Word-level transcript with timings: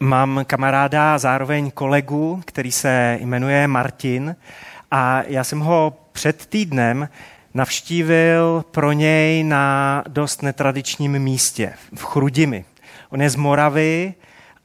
Mám 0.00 0.44
kamaráda, 0.46 1.18
zároveň 1.18 1.70
kolegu, 1.70 2.42
který 2.46 2.72
se 2.72 3.18
jmenuje 3.20 3.66
Martin 3.66 4.36
a 4.90 5.22
já 5.26 5.44
jsem 5.44 5.60
ho 5.60 5.96
před 6.12 6.46
týdnem 6.46 7.08
navštívil 7.54 8.64
pro 8.70 8.92
něj 8.92 9.44
na 9.44 10.04
dost 10.08 10.42
netradičním 10.42 11.18
místě, 11.18 11.72
v 11.94 12.04
Chrudimi. 12.04 12.64
On 13.10 13.22
je 13.22 13.30
z 13.30 13.36
Moravy 13.36 14.14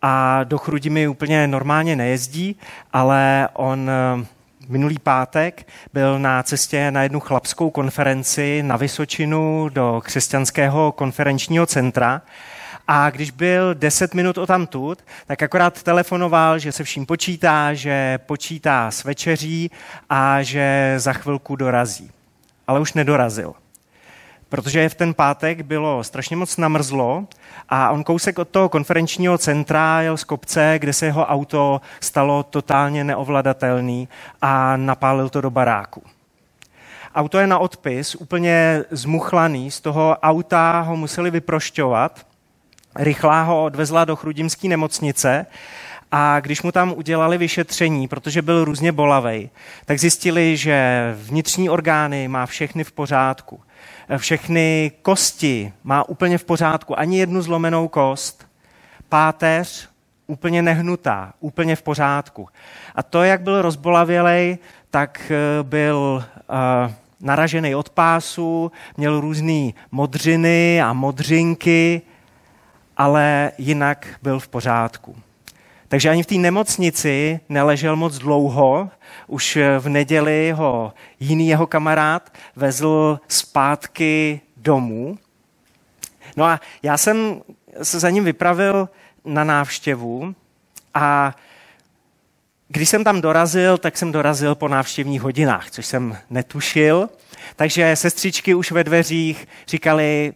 a 0.02 0.44
do 0.44 0.58
Chrudimi 0.58 1.08
úplně 1.08 1.48
normálně 1.48 1.96
nejezdí, 1.96 2.56
ale 2.94 3.50
on 3.54 3.90
eh, 3.90 4.26
minulý 4.70 5.00
pátek 5.00 5.68
byl 5.94 6.20
na 6.20 6.44
cestě 6.44 6.92
na 6.92 7.04
jednu 7.04 7.20
chlapskou 7.20 7.70
konferenci 7.70 8.64
na 8.64 8.78
Vysočinu 8.78 9.70
do 9.70 10.02
křesťanského 10.06 10.92
konferenčního 10.92 11.66
centra 11.66 12.22
a 12.88 13.10
když 13.10 13.32
byl 13.32 13.76
10 13.76 14.14
minut 14.14 14.38
o 14.38 14.48
tamtud, 14.48 15.00
tak 15.28 15.44
akorát 15.44 15.84
telefonoval, 15.84 16.60
že 16.60 16.72
se 16.72 16.84
vším 16.84 17.06
počítá, 17.06 17.74
že 17.74 18.20
počítá 18.26 18.92
s 18.92 19.04
večeří 19.04 19.72
a 20.10 20.44
že 20.44 20.96
za 20.98 21.14
chvilku 21.14 21.56
dorazí. 21.56 22.12
Ale 22.68 22.80
už 22.80 22.94
nedorazil. 22.94 23.54
Protože 24.50 24.90
v 24.90 24.96
ten 24.96 25.14
pátek 25.14 25.62
bylo 25.62 26.04
strašně 26.04 26.36
moc 26.36 26.58
namrzlo 26.58 27.28
a 27.70 27.92
on 27.92 28.04
kousek 28.04 28.40
od 28.40 28.50
toho 28.50 28.70
konferenčního 28.70 29.38
centra 29.38 30.02
jel 30.02 30.18
z 30.18 30.24
kopce, 30.24 30.76
kde 30.78 30.94
se 30.94 31.06
jeho 31.06 31.26
auto 31.26 31.82
stalo 32.00 32.44
totálně 32.44 33.04
neovladatelný 33.04 34.08
a 34.42 34.78
napálil 34.78 35.30
to 35.30 35.42
do 35.42 35.50
baráku. 35.50 36.04
Auto 37.16 37.40
je 37.40 37.48
na 37.48 37.60
odpis, 37.60 38.16
úplně 38.16 38.84
zmuchlaný, 38.92 39.72
z 39.72 39.82
toho 39.82 40.18
auta 40.22 40.82
ho 40.82 40.96
museli 40.96 41.32
vyprošťovat 41.32 42.33
Rychlá 42.96 43.44
ho 43.44 43.64
odvezla 43.64 44.06
do 44.06 44.16
chrudimské 44.16 44.68
nemocnice 44.68 45.46
a 46.12 46.40
když 46.40 46.62
mu 46.62 46.72
tam 46.72 46.94
udělali 46.98 47.38
vyšetření, 47.38 48.08
protože 48.08 48.42
byl 48.42 48.66
různě 48.66 48.92
bolavej, 48.92 49.50
tak 49.86 50.00
zjistili, 50.00 50.58
že 50.58 51.14
vnitřní 51.18 51.70
orgány 51.70 52.28
má 52.28 52.46
všechny 52.46 52.84
v 52.84 52.92
pořádku. 52.92 53.62
Všechny 54.18 54.92
kosti 55.02 55.74
má 55.84 56.10
úplně 56.10 56.38
v 56.38 56.46
pořádku, 56.46 57.00
ani 57.00 57.20
jednu 57.20 57.42
zlomenou 57.42 57.88
kost. 57.88 58.48
Páteř 59.10 59.90
úplně 60.28 60.62
nehnutá, 60.62 61.34
úplně 61.40 61.76
v 61.76 61.82
pořádku. 61.82 62.48
A 62.96 63.04
to, 63.04 63.24
jak 63.24 63.42
byl 63.42 63.62
rozbolavělej, 63.62 64.58
tak 64.90 65.32
eh, 65.32 65.64
byl 65.64 66.26
uh, 66.50 66.92
naražený 67.22 67.76
od 67.76 67.90
pásu, 67.90 68.72
měl 68.98 69.20
různé 69.20 69.72
modřiny 69.92 70.82
a 70.82 70.94
modřinky, 70.94 72.02
ale 72.98 73.52
jinak 73.58 74.08
byl 74.22 74.40
v 74.40 74.48
pořádku. 74.48 75.16
Takže 75.88 76.10
ani 76.10 76.24
v 76.24 76.26
té 76.26 76.36
nemocnici 76.36 77.40
neležel 77.50 77.96
moc 77.96 78.18
dlouho. 78.18 78.90
Už 79.28 79.58
v 79.80 79.90
neděli 79.90 80.52
ho 80.52 80.94
jiný 81.20 81.48
jeho 81.48 81.68
kamarád 81.68 82.34
vezl 82.56 83.20
zpátky 83.28 84.42
domů. 84.58 85.18
No 86.38 86.46
a 86.46 86.60
já 86.84 86.98
jsem 86.98 87.42
se 87.84 88.00
za 88.00 88.10
ním 88.10 88.24
vypravil 88.24 88.90
na 89.26 89.44
návštěvu 89.44 90.36
a 90.94 91.36
když 92.68 92.90
jsem 92.90 93.04
tam 93.04 93.22
dorazil, 93.22 93.78
tak 93.78 93.98
jsem 93.98 94.12
dorazil 94.12 94.56
po 94.56 94.68
návštěvních 94.68 95.22
hodinách, 95.22 95.72
což 95.72 95.86
jsem 95.86 96.18
netušil. 96.30 97.10
Takže 97.56 97.96
sestřičky 97.96 98.54
už 98.54 98.72
ve 98.72 98.84
dveřích 98.84 99.48
říkali, 99.68 100.34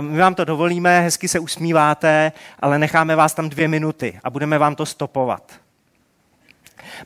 my 0.00 0.18
vám 0.18 0.34
to 0.34 0.44
dovolíme, 0.44 1.00
hezky 1.00 1.28
se 1.28 1.38
usmíváte, 1.38 2.32
ale 2.60 2.78
necháme 2.78 3.16
vás 3.16 3.34
tam 3.34 3.48
dvě 3.48 3.68
minuty 3.68 4.20
a 4.24 4.30
budeme 4.30 4.58
vám 4.58 4.74
to 4.74 4.86
stopovat. 4.86 5.52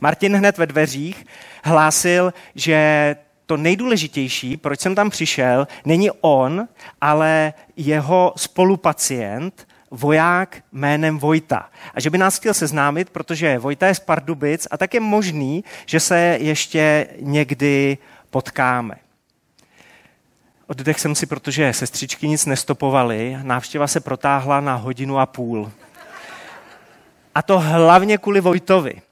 Martin 0.01 0.37
hned 0.37 0.59
ve 0.59 0.67
dveřích 0.67 1.27
hlásil, 1.65 2.35
že 2.55 3.17
to 3.47 3.57
nejdůležitější, 3.57 4.57
proč 4.57 4.81
jsem 4.81 4.95
tam 4.95 5.11
přišel, 5.11 5.69
není 5.85 6.11
on, 6.21 6.69
ale 7.01 7.53
jeho 7.77 8.33
spolupacient, 8.37 9.69
voják 9.91 10.63
jménem 10.73 11.19
Vojta. 11.19 11.71
A 11.95 12.01
že 12.01 12.11
by 12.11 12.19
nás 12.19 12.39
chtěl 12.39 12.55
seznámit, 12.55 13.11
protože 13.11 13.59
Vojta 13.59 13.87
je 13.87 13.95
z 13.95 14.01
Pardubic 14.01 14.67
a 14.71 14.77
tak 14.77 14.95
je 14.95 15.01
možný, 15.01 15.65
že 15.87 16.01
se 16.01 16.19
ještě 16.41 17.09
někdy 17.21 17.99
potkáme. 18.31 19.04
Oddech 20.67 21.01
jsem 21.01 21.15
si, 21.15 21.27
protože 21.27 21.73
sestřičky 21.73 22.29
nic 22.29 22.47
nestopovaly, 22.47 23.39
návštěva 23.43 23.87
se 23.87 24.01
protáhla 24.01 24.61
na 24.61 24.75
hodinu 24.75 25.19
a 25.19 25.27
půl. 25.27 25.73
A 27.35 27.43
to 27.43 27.61
hlavně 27.61 28.19
kvůli 28.19 28.41
Vojtovi. 28.41 29.03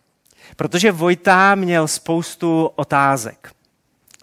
Protože 0.57 0.93
Vojta 0.93 1.55
měl 1.55 1.89
spoustu 1.89 2.71
otázek. 2.77 3.53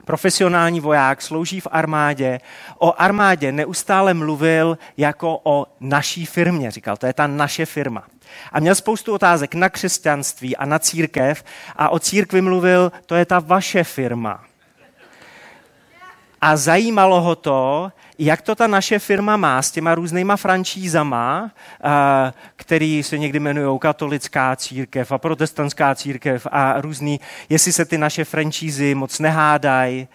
Profesionální 0.06 0.80
voják 0.80 1.22
slouží 1.22 1.60
v 1.60 1.68
armádě. 1.72 2.40
O 2.78 3.02
armádě 3.02 3.52
neustále 3.52 4.14
mluvil 4.14 4.78
jako 4.98 5.40
o 5.44 5.66
naší 5.80 6.26
firmě. 6.26 6.72
Říkal, 6.72 6.98
to 6.98 7.06
je 7.06 7.14
ta 7.14 7.28
naše 7.28 7.66
firma. 7.66 8.04
A 8.52 8.60
měl 8.60 8.76
spoustu 8.76 9.14
otázek 9.14 9.56
na 9.56 9.70
křesťanství 9.70 10.58
a 10.58 10.66
na 10.66 10.80
církev. 10.80 11.44
A 11.76 11.90
o 11.90 12.00
církvi 12.00 12.42
mluvil, 12.42 12.92
to 13.06 13.16
je 13.16 13.26
ta 13.26 13.40
vaše 13.40 13.84
firma 13.84 14.49
a 16.42 16.58
zajímalo 16.58 17.22
ho 17.22 17.36
to, 17.36 17.92
jak 18.18 18.42
to 18.42 18.56
ta 18.56 18.68
naše 18.68 19.00
firma 19.00 19.38
má 19.38 19.62
s 19.62 19.72
těma 19.72 19.96
různýma 19.96 20.38
franšízama, 20.38 21.52
který 22.56 23.04
se 23.04 23.18
někdy 23.18 23.38
jmenují 23.38 23.80
katolická 23.80 24.56
církev 24.56 25.12
a 25.12 25.18
protestantská 25.18 25.96
církev 25.96 26.48
a 26.52 26.82
různý, 26.82 27.20
jestli 27.50 27.74
se 27.74 27.86
ty 27.86 27.98
naše 27.98 28.26
franšízy 28.26 28.96
moc 28.96 29.20
nehádají 29.20 30.08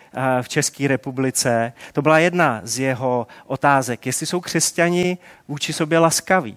v 0.42 0.48
České 0.48 0.88
republice. 0.88 1.72
To 1.92 2.02
byla 2.02 2.18
jedna 2.18 2.60
z 2.62 2.78
jeho 2.78 3.26
otázek. 3.46 4.06
Jestli 4.06 4.26
jsou 4.26 4.40
křesťani 4.40 5.18
vůči 5.48 5.72
sobě 5.72 5.98
laskaví. 5.98 6.56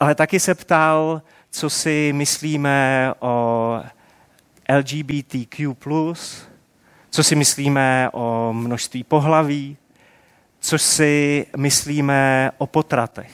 Ale 0.00 0.14
taky 0.14 0.40
se 0.40 0.54
ptal, 0.54 1.22
co 1.50 1.70
si 1.70 2.12
myslíme 2.14 3.12
o 3.20 3.80
LGBTQ+, 4.78 5.74
co 7.12 7.24
si 7.24 7.34
myslíme 7.34 8.08
o 8.12 8.52
množství 8.52 9.04
pohlaví, 9.04 9.76
co 10.60 10.78
si 10.78 11.46
myslíme 11.56 12.50
o 12.58 12.66
potratech. 12.66 13.32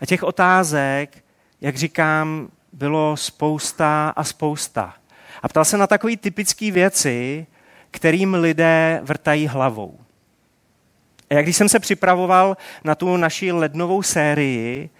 A 0.00 0.06
těch 0.06 0.22
otázek, 0.22 1.24
jak 1.60 1.76
říkám, 1.76 2.48
bylo 2.72 3.16
spousta 3.16 4.12
a 4.16 4.24
spousta. 4.24 4.94
A 5.42 5.48
ptal 5.48 5.64
se 5.64 5.78
na 5.78 5.86
takové 5.86 6.16
typické 6.16 6.70
věci, 6.70 7.46
kterým 7.90 8.34
lidé 8.34 9.00
vrtají 9.02 9.46
hlavou. 9.46 9.98
A 11.30 11.34
jak 11.34 11.44
když 11.44 11.56
jsem 11.56 11.68
se 11.68 11.80
připravoval 11.80 12.56
na 12.84 12.94
tu 12.94 13.16
naši 13.16 13.52
lednovou 13.52 14.02
sérii, 14.02 14.90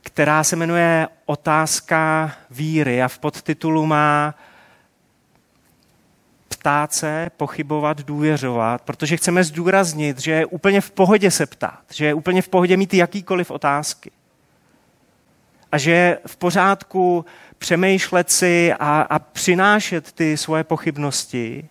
která 0.00 0.44
se 0.44 0.56
jmenuje 0.56 1.08
Otázka 1.24 2.32
víry 2.50 3.02
a 3.02 3.08
v 3.08 3.18
podtitulu 3.18 3.86
má 3.86 4.34
ptát 6.66 6.92
se, 6.92 7.30
pochybovat, 7.36 8.02
důvěřovat, 8.02 8.82
protože 8.82 9.16
chceme 9.16 9.44
zdůraznit, 9.44 10.18
že 10.18 10.32
je 10.32 10.46
úplně 10.46 10.80
v 10.80 10.90
pohodě 10.90 11.30
se 11.30 11.46
ptát, 11.46 11.82
že 11.90 12.06
je 12.06 12.14
úplně 12.14 12.42
v 12.42 12.48
pohodě 12.48 12.76
mít 12.76 12.94
jakýkoliv 12.94 13.50
otázky. 13.50 14.10
A 15.72 15.78
že 15.78 15.90
je 15.90 16.18
v 16.26 16.36
pořádku 16.36 17.24
přemýšlet 17.58 18.30
si 18.30 18.72
a, 18.72 19.00
a 19.10 19.18
přinášet 19.18 20.12
ty 20.12 20.36
svoje 20.36 20.64
pochybnosti. 20.64 21.68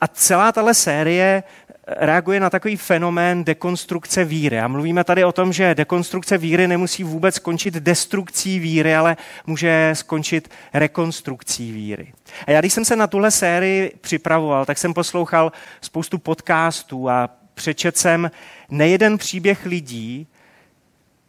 A 0.00 0.08
celá 0.08 0.52
tahle 0.52 0.74
série 0.74 1.42
reaguje 1.86 2.40
na 2.40 2.50
takový 2.50 2.76
fenomén 2.76 3.44
dekonstrukce 3.44 4.24
víry. 4.24 4.60
A 4.60 4.68
mluvíme 4.68 5.04
tady 5.04 5.24
o 5.24 5.32
tom, 5.32 5.52
že 5.52 5.74
dekonstrukce 5.74 6.38
víry 6.38 6.68
nemusí 6.68 7.04
vůbec 7.04 7.34
skončit 7.34 7.74
destrukcí 7.74 8.58
víry, 8.58 8.96
ale 8.96 9.16
může 9.46 9.90
skončit 9.92 10.50
rekonstrukcí 10.74 11.72
víry. 11.72 12.12
A 12.46 12.50
já, 12.50 12.60
když 12.60 12.72
jsem 12.72 12.84
se 12.84 12.96
na 12.96 13.06
tuhle 13.06 13.30
sérii 13.30 13.92
připravoval, 14.00 14.64
tak 14.64 14.78
jsem 14.78 14.94
poslouchal 14.94 15.52
spoustu 15.80 16.18
podcastů 16.18 17.10
a 17.10 17.30
přečet 17.54 17.96
jsem 17.96 18.30
nejeden 18.70 19.18
příběh 19.18 19.66
lidí, 19.66 20.26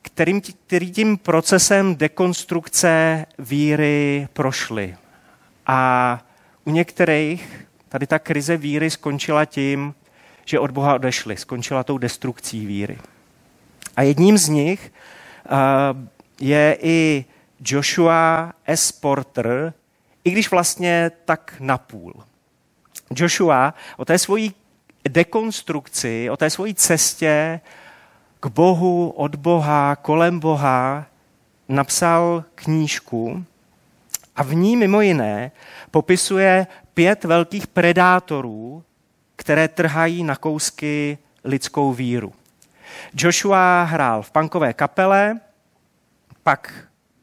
kterým, 0.02 0.42
který 0.42 0.92
tím 0.92 1.18
procesem 1.18 1.96
dekonstrukce 1.96 3.26
víry 3.40 4.28
prošli. 4.34 4.96
A 5.68 6.20
u 6.66 6.72
některých 6.72 7.67
tady 7.90 8.08
ta 8.08 8.20
krize 8.20 8.58
víry 8.58 8.90
skončila 8.90 9.46
tím, 9.46 9.96
že 10.46 10.60
od 10.60 10.72
Boha 10.72 10.96
odešli, 10.96 11.38
skončila 11.38 11.84
tou 11.84 11.98
destrukcí 11.98 12.66
víry. 12.66 12.98
A 13.96 14.02
jedním 14.02 14.38
z 14.38 14.50
nich 14.50 14.94
uh, 15.52 16.08
je 16.42 16.78
i 16.82 17.26
Joshua 17.66 18.54
S. 18.66 18.92
Porter, 18.92 19.74
i 20.24 20.32
když 20.32 20.52
vlastně 20.52 21.12
tak 21.26 21.56
napůl. 21.60 22.14
Joshua 23.16 23.74
o 23.98 24.06
té 24.06 24.20
svojí 24.20 24.54
dekonstrukci, 25.10 26.30
o 26.30 26.38
té 26.38 26.50
svojí 26.50 26.76
cestě 26.76 27.60
k 28.40 28.48
Bohu, 28.48 29.10
od 29.10 29.36
Boha, 29.36 29.96
kolem 29.96 30.40
Boha, 30.40 31.06
napsal 31.70 32.44
knížku 32.56 33.46
a 34.38 34.44
v 34.44 34.56
ní 34.56 34.76
mimo 34.76 35.02
jiné 35.02 35.52
popisuje 35.92 36.68
pět 36.94 37.24
velkých 37.24 37.68
predátorů, 37.68 38.84
které 39.36 39.68
trhají 39.68 40.24
na 40.24 40.36
kousky 40.36 41.18
lidskou 41.44 41.94
víru. 41.94 42.34
Joshua 43.14 43.84
hrál 43.84 44.22
v 44.22 44.32
punkové 44.32 44.74
kapele, 44.74 45.40
pak 46.44 46.74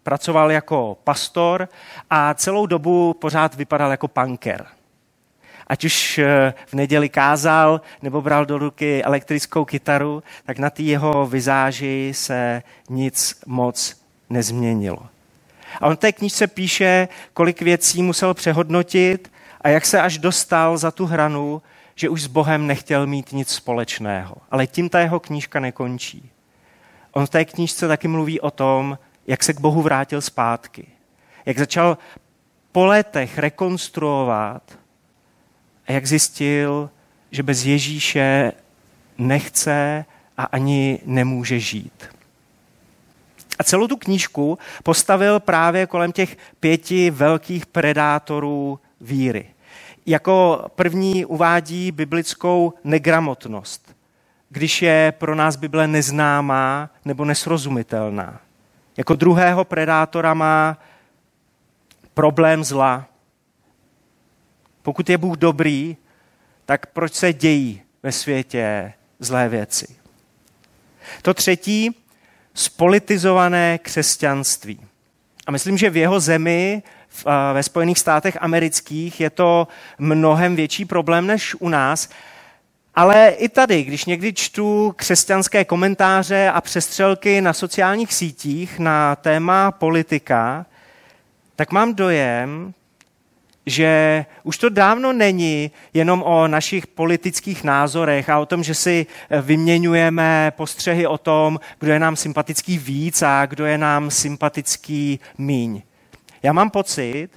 pracoval 0.03 0.53
jako 0.53 0.97
pastor 1.05 1.69
a 2.11 2.35
celou 2.35 2.67
dobu 2.67 3.15
pořád 3.15 3.55
vypadal 3.55 3.91
jako 3.91 4.09
punker. 4.09 4.67
Ať 5.67 5.85
už 5.85 6.19
eh, 6.19 6.55
v 6.67 6.75
neděli 6.75 7.09
kázal 7.09 7.81
nebo 8.03 8.23
bral 8.23 8.47
do 8.47 8.59
ruky 8.59 9.05
elektrickou 9.05 9.65
kytaru, 9.65 10.23
tak 10.45 10.59
na 10.59 10.71
té 10.71 10.83
jeho 10.83 11.27
vizáži 11.27 12.13
se 12.15 12.63
nic 12.91 13.43
moc 13.47 13.97
nezměnilo. 14.31 15.14
A 15.81 15.87
on 15.87 15.97
té 15.97 16.13
knižce 16.13 16.47
píše, 16.47 17.09
kolik 17.33 17.63
věcí 17.63 18.03
musel 18.03 18.35
přehodnotit 18.35 19.33
a 19.61 19.69
jak 19.69 19.87
se 19.87 20.01
až 20.01 20.19
dostal 20.19 20.79
za 20.79 20.91
tu 20.91 21.07
hranu, 21.07 21.63
že 21.95 22.09
už 22.09 22.23
s 22.23 22.27
Bohem 22.27 22.67
nechtěl 22.67 23.07
mít 23.07 23.33
nic 23.33 23.49
společného. 23.49 24.35
Ale 24.51 24.67
tím 24.67 24.89
ta 24.89 25.01
jeho 25.01 25.21
knížka 25.21 25.61
nekončí. 25.61 26.31
On 27.13 27.27
v 27.27 27.31
té 27.31 27.45
knížce 27.45 27.89
taky 27.89 28.09
mluví 28.09 28.41
o 28.41 28.51
tom, 28.51 28.99
jak 29.27 29.43
se 29.43 29.53
k 29.53 29.61
Bohu 29.61 29.83
vrátil 29.83 30.21
zpátky. 30.21 30.87
Jak 31.47 31.59
začal 31.59 31.99
po 32.73 32.87
letech 32.87 33.39
rekonstruovat 33.39 34.79
a 35.87 35.93
jak 35.93 36.07
zjistil, 36.07 36.91
že 37.31 37.43
bez 37.43 37.65
Ježíše 37.65 38.53
nechce 39.19 40.05
a 40.37 40.45
ani 40.45 40.99
nemůže 41.05 41.61
žít. 41.61 42.14
A 43.59 43.65
celou 43.65 43.87
tu 43.87 43.97
knížku 43.97 44.59
postavil 44.83 45.41
právě 45.41 45.87
kolem 45.87 46.13
těch 46.13 46.37
pěti 46.61 47.11
velkých 47.11 47.67
predátorů 47.67 48.81
víry. 49.01 49.47
Jako 50.07 50.67
první 50.75 51.25
uvádí 51.25 51.93
biblickou 51.93 52.73
negramotnost, 52.85 53.97
když 54.49 54.83
je 54.83 55.15
pro 55.19 55.35
nás 55.35 55.57
Bible 55.57 55.87
neznámá 55.87 56.91
nebo 57.05 57.25
nesrozumitelná. 57.25 58.41
Jako 58.97 59.15
druhého 59.15 59.65
predátora 59.65 60.35
má 60.35 60.79
problém 62.15 62.65
zla. 62.65 63.07
Pokud 64.83 65.09
je 65.09 65.19
Bůh 65.19 65.37
dobrý, 65.37 65.97
tak 66.67 66.87
proč 66.87 67.15
se 67.15 67.33
dějí 67.33 67.83
ve 68.03 68.13
světě 68.13 68.93
zlé 69.19 69.49
věci? 69.49 69.97
To 71.23 71.35
třetí, 71.35 72.04
spolitizované 72.55 73.79
křesťanství. 73.79 74.81
A 75.47 75.51
myslím, 75.51 75.79
že 75.79 75.91
v 75.91 75.97
jeho 75.97 76.21
zemi, 76.21 76.83
ve 77.53 77.63
Spojených 77.63 77.99
státech 77.99 78.37
amerických, 78.41 79.21
je 79.21 79.31
to 79.31 79.69
mnohem 79.99 80.57
větší 80.57 80.85
problém 80.85 81.27
než 81.27 81.55
u 81.55 81.69
nás. 81.69 82.09
Ale 82.95 83.29
i 83.29 83.49
tady, 83.49 83.85
když 83.85 84.05
někdy 84.05 84.33
čtu 84.33 84.95
křesťanské 84.97 85.65
komentáře 85.65 86.51
a 86.55 86.61
přestřelky 86.61 87.41
na 87.41 87.53
sociálních 87.53 88.15
sítích 88.15 88.79
na 88.79 89.17
téma 89.17 89.71
politika, 89.71 90.67
tak 91.57 91.73
mám 91.73 91.95
dojem, 91.95 92.75
že 93.67 94.25
už 94.43 94.59
to 94.59 94.69
dávno 94.69 95.13
není 95.13 95.71
jenom 95.95 96.23
o 96.23 96.49
našich 96.49 96.87
politických 96.87 97.65
názorech 97.65 98.29
a 98.29 98.39
o 98.39 98.47
tom, 98.47 98.63
že 98.65 98.75
si 98.75 99.07
vyměňujeme 99.43 100.53
postřehy 100.57 101.07
o 101.07 101.19
tom, 101.19 101.61
kdo 101.81 101.93
je 101.93 101.99
nám 101.99 102.17
sympatický 102.17 102.79
víc 102.79 103.23
a 103.23 103.47
kdo 103.47 103.67
je 103.67 103.79
nám 103.79 104.11
sympatický 104.11 105.21
míň. 105.39 105.83
Já 106.43 106.53
mám 106.53 106.71
pocit, 106.71 107.29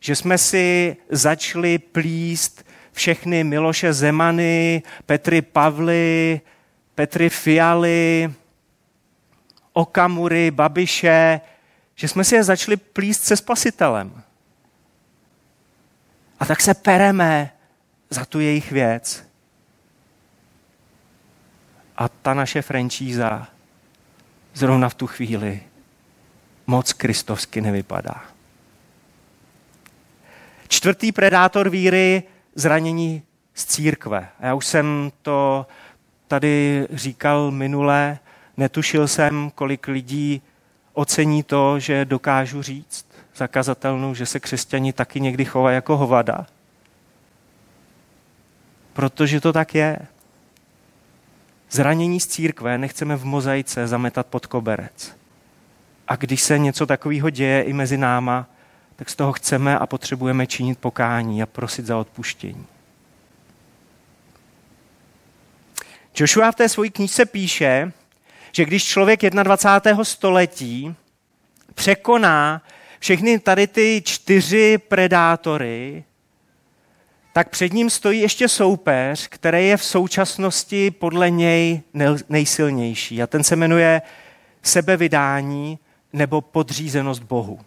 že 0.00 0.16
jsme 0.16 0.38
si 0.38 0.96
začali 1.08 1.78
plíst 1.78 2.66
všechny 2.92 3.44
Miloše 3.44 3.92
Zemany, 3.92 4.82
Petry 5.06 5.42
Pavly, 5.42 6.40
Petry 6.94 7.30
Fialy, 7.30 8.32
Okamury, 9.72 10.50
Babiše, 10.50 11.40
že 11.94 12.08
jsme 12.08 12.24
si 12.24 12.34
je 12.34 12.44
začali 12.44 12.76
plíst 12.76 13.22
se 13.22 13.36
spasitelem. 13.36 14.22
A 16.40 16.46
tak 16.46 16.60
se 16.60 16.74
pereme 16.74 17.52
za 18.10 18.24
tu 18.24 18.40
jejich 18.40 18.72
věc. 18.72 19.30
A 21.96 22.08
ta 22.08 22.34
naše 22.34 22.62
franšíza 22.62 23.48
zrovna 24.54 24.88
v 24.88 24.94
tu 24.94 25.06
chvíli 25.06 25.62
moc 26.66 26.92
kristovsky 26.92 27.60
nevypadá. 27.60 28.24
Čtvrtý 30.68 31.12
predátor 31.12 31.70
víry 31.70 32.22
zranění 32.54 33.22
z 33.54 33.64
církve. 33.64 34.28
Já 34.40 34.54
už 34.54 34.66
jsem 34.66 35.12
to 35.22 35.66
tady 36.28 36.86
říkal 36.90 37.50
minule, 37.50 38.18
netušil 38.56 39.08
jsem, 39.08 39.50
kolik 39.54 39.88
lidí 39.88 40.42
ocení 40.92 41.42
to, 41.42 41.78
že 41.78 42.04
dokážu 42.04 42.62
říct 42.62 43.09
zakazatelnou, 43.40 44.14
že 44.14 44.26
se 44.26 44.40
křesťani 44.40 44.92
taky 44.92 45.20
někdy 45.20 45.44
chovají 45.44 45.74
jako 45.74 45.96
hovada. 45.96 46.46
Protože 48.92 49.40
to 49.40 49.52
tak 49.52 49.74
je. 49.74 49.98
Zranění 51.70 52.20
z 52.20 52.26
církve 52.26 52.78
nechceme 52.78 53.16
v 53.16 53.24
mozaice 53.24 53.86
zametat 53.86 54.26
pod 54.26 54.46
koberec. 54.46 55.16
A 56.08 56.16
když 56.16 56.42
se 56.42 56.58
něco 56.58 56.86
takového 56.86 57.30
děje 57.30 57.62
i 57.62 57.72
mezi 57.72 57.96
náma, 57.96 58.46
tak 58.96 59.10
z 59.10 59.16
toho 59.16 59.32
chceme 59.32 59.78
a 59.78 59.86
potřebujeme 59.86 60.46
činit 60.46 60.78
pokání 60.78 61.42
a 61.42 61.46
prosit 61.46 61.86
za 61.86 61.96
odpuštění. 61.96 62.66
Joshua 66.14 66.52
v 66.52 66.54
té 66.54 66.68
své 66.68 66.88
knížce 66.88 67.24
píše, 67.24 67.92
že 68.52 68.64
když 68.64 68.84
člověk 68.84 69.20
21. 69.22 70.04
století 70.04 70.94
překoná 71.74 72.62
všechny 73.00 73.38
tady 73.38 73.66
ty 73.66 74.02
čtyři 74.04 74.78
predátory, 74.78 76.04
tak 77.32 77.48
před 77.48 77.72
ním 77.72 77.90
stojí 77.90 78.20
ještě 78.20 78.48
soupeř, 78.48 79.28
který 79.28 79.68
je 79.68 79.76
v 79.76 79.84
současnosti 79.84 80.90
podle 80.90 81.30
něj 81.30 81.80
nejsilnější. 82.28 83.22
A 83.22 83.26
ten 83.26 83.44
se 83.44 83.56
jmenuje 83.56 84.02
sebevydání 84.62 85.78
nebo 86.12 86.40
podřízenost 86.40 87.22
Bohu. 87.22 87.60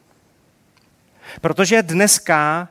Protože 1.41 1.83
dneska 1.83 2.69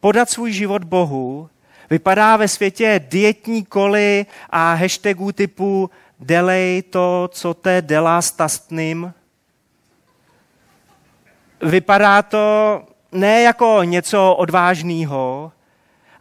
podat 0.00 0.30
svůj 0.30 0.52
život 0.52 0.84
Bohu 0.84 1.50
vypadá 1.90 2.36
ve 2.36 2.48
světě 2.48 3.00
dietní 3.08 3.64
koly 3.64 4.26
a 4.50 4.74
hashtagů 4.74 5.32
typu 5.32 5.90
delej 6.20 6.82
to, 6.82 7.28
co 7.32 7.54
te 7.54 7.82
dělá 7.86 8.22
s 8.22 8.32
tastným. 8.32 9.14
Vypadá 11.62 12.22
to 12.22 12.82
ne 13.12 13.42
jako 13.42 13.82
něco 13.82 14.34
odvážného, 14.34 15.52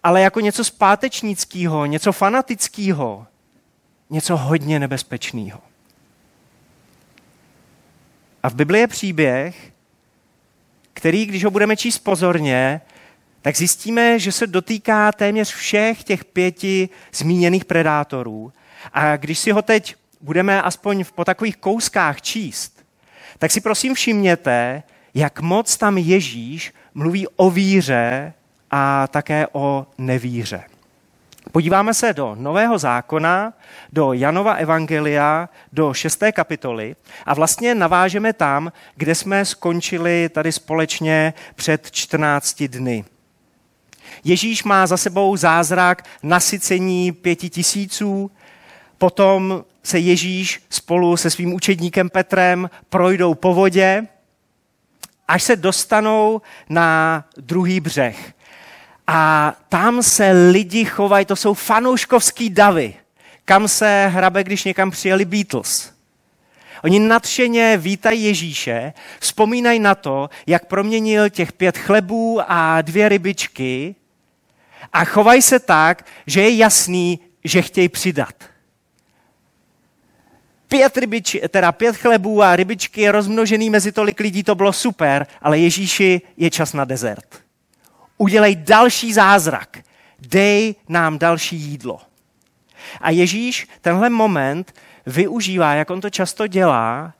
ale 0.03 0.21
jako 0.21 0.39
něco 0.39 0.63
zpátečnického, 0.63 1.85
něco 1.85 2.11
fanatického, 2.11 3.27
něco 4.09 4.37
hodně 4.37 4.79
nebezpečného. 4.79 5.59
A 8.43 8.49
v 8.49 8.55
Biblii 8.55 8.81
je 8.81 8.87
příběh, 8.87 9.71
který, 10.93 11.25
když 11.25 11.43
ho 11.43 11.51
budeme 11.51 11.77
číst 11.77 11.99
pozorně, 11.99 12.81
tak 13.41 13.57
zjistíme, 13.57 14.19
že 14.19 14.31
se 14.31 14.47
dotýká 14.47 15.11
téměř 15.11 15.53
všech 15.53 16.03
těch 16.03 16.25
pěti 16.25 16.89
zmíněných 17.13 17.65
predátorů. 17.65 18.53
A 18.93 19.17
když 19.17 19.39
si 19.39 19.51
ho 19.51 19.61
teď 19.61 19.95
budeme 20.21 20.61
aspoň 20.61 21.05
po 21.15 21.25
takových 21.25 21.57
kouskách 21.57 22.21
číst, 22.21 22.85
tak 23.37 23.51
si 23.51 23.61
prosím 23.61 23.95
všimněte, 23.95 24.83
jak 25.13 25.41
moc 25.41 25.77
tam 25.77 25.97
Ježíš 25.97 26.73
mluví 26.93 27.27
o 27.27 27.49
víře 27.49 28.33
a 28.71 29.07
také 29.07 29.47
o 29.51 29.87
nevíře. 29.97 30.63
Podíváme 31.51 31.93
se 31.93 32.13
do 32.13 32.35
Nového 32.39 32.77
zákona, 32.77 33.53
do 33.93 34.13
Janova 34.13 34.53
Evangelia, 34.53 35.49
do 35.73 35.93
šesté 35.93 36.31
kapitoly 36.31 36.95
a 37.25 37.33
vlastně 37.33 37.75
navážeme 37.75 38.33
tam, 38.33 38.71
kde 38.95 39.15
jsme 39.15 39.45
skončili 39.45 40.29
tady 40.29 40.51
společně 40.51 41.33
před 41.55 41.91
14 41.91 42.63
dny. 42.63 43.05
Ježíš 44.23 44.63
má 44.63 44.87
za 44.87 44.97
sebou 44.97 45.37
zázrak 45.37 46.05
nasycení 46.23 47.11
pěti 47.11 47.49
tisíců, 47.49 48.31
potom 48.97 49.63
se 49.83 49.99
Ježíš 49.99 50.63
spolu 50.69 51.17
se 51.17 51.29
svým 51.29 51.53
učedníkem 51.53 52.09
Petrem 52.09 52.69
projdou 52.89 53.33
po 53.33 53.53
vodě, 53.53 54.07
až 55.31 55.43
se 55.43 55.55
dostanou 55.55 56.41
na 56.69 57.23
druhý 57.37 57.79
břeh. 57.79 58.33
A 59.07 59.53
tam 59.69 60.03
se 60.03 60.31
lidi 60.31 60.85
chovají, 60.85 61.25
to 61.25 61.35
jsou 61.35 61.53
fanouškovský 61.53 62.49
davy, 62.49 62.93
kam 63.45 63.67
se 63.67 64.07
hrabe, 64.13 64.43
když 64.43 64.63
někam 64.63 64.91
přijeli 64.91 65.25
Beatles. 65.25 65.93
Oni 66.83 66.99
nadšeně 66.99 67.77
vítají 67.77 68.23
Ježíše, 68.23 68.93
vzpomínají 69.19 69.79
na 69.79 69.95
to, 69.95 70.29
jak 70.47 70.65
proměnil 70.65 71.29
těch 71.29 71.53
pět 71.53 71.77
chlebů 71.77 72.39
a 72.47 72.81
dvě 72.81 73.09
rybičky 73.09 73.95
a 74.93 75.05
chovají 75.05 75.41
se 75.41 75.59
tak, 75.59 76.05
že 76.27 76.41
je 76.41 76.55
jasný, 76.55 77.19
že 77.43 77.61
chtějí 77.61 77.89
přidat. 77.89 78.50
Pět, 80.71 80.97
rybič, 80.97 81.37
teda 81.49 81.71
pět 81.71 81.97
chlebů 81.97 82.43
a 82.43 82.55
rybičky 82.55 83.09
rozmnožený 83.09 83.69
mezi 83.69 83.91
tolik 83.91 84.19
lidí, 84.19 84.43
to 84.43 84.55
bylo 84.55 84.73
super, 84.73 85.27
ale 85.41 85.59
Ježíši 85.59 86.21
je 86.37 86.49
čas 86.49 86.73
na 86.73 86.85
dezert. 86.85 87.39
Udělej 88.17 88.55
další 88.55 89.13
zázrak. 89.13 89.77
Dej 90.19 90.75
nám 90.89 91.19
další 91.19 91.55
jídlo. 91.55 91.99
A 93.01 93.09
Ježíš 93.09 93.67
tenhle 93.81 94.09
moment 94.09 94.73
využívá, 95.05 95.73
jak 95.73 95.89
on 95.89 96.01
to 96.01 96.09
často 96.09 96.47
dělá, 96.47 97.13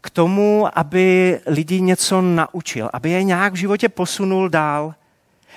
k 0.00 0.10
tomu, 0.10 0.78
aby 0.78 1.40
lidi 1.46 1.80
něco 1.80 2.20
naučil, 2.20 2.90
aby 2.92 3.10
je 3.10 3.22
nějak 3.22 3.52
v 3.52 3.56
životě 3.56 3.88
posunul 3.88 4.48
dál. 4.48 4.94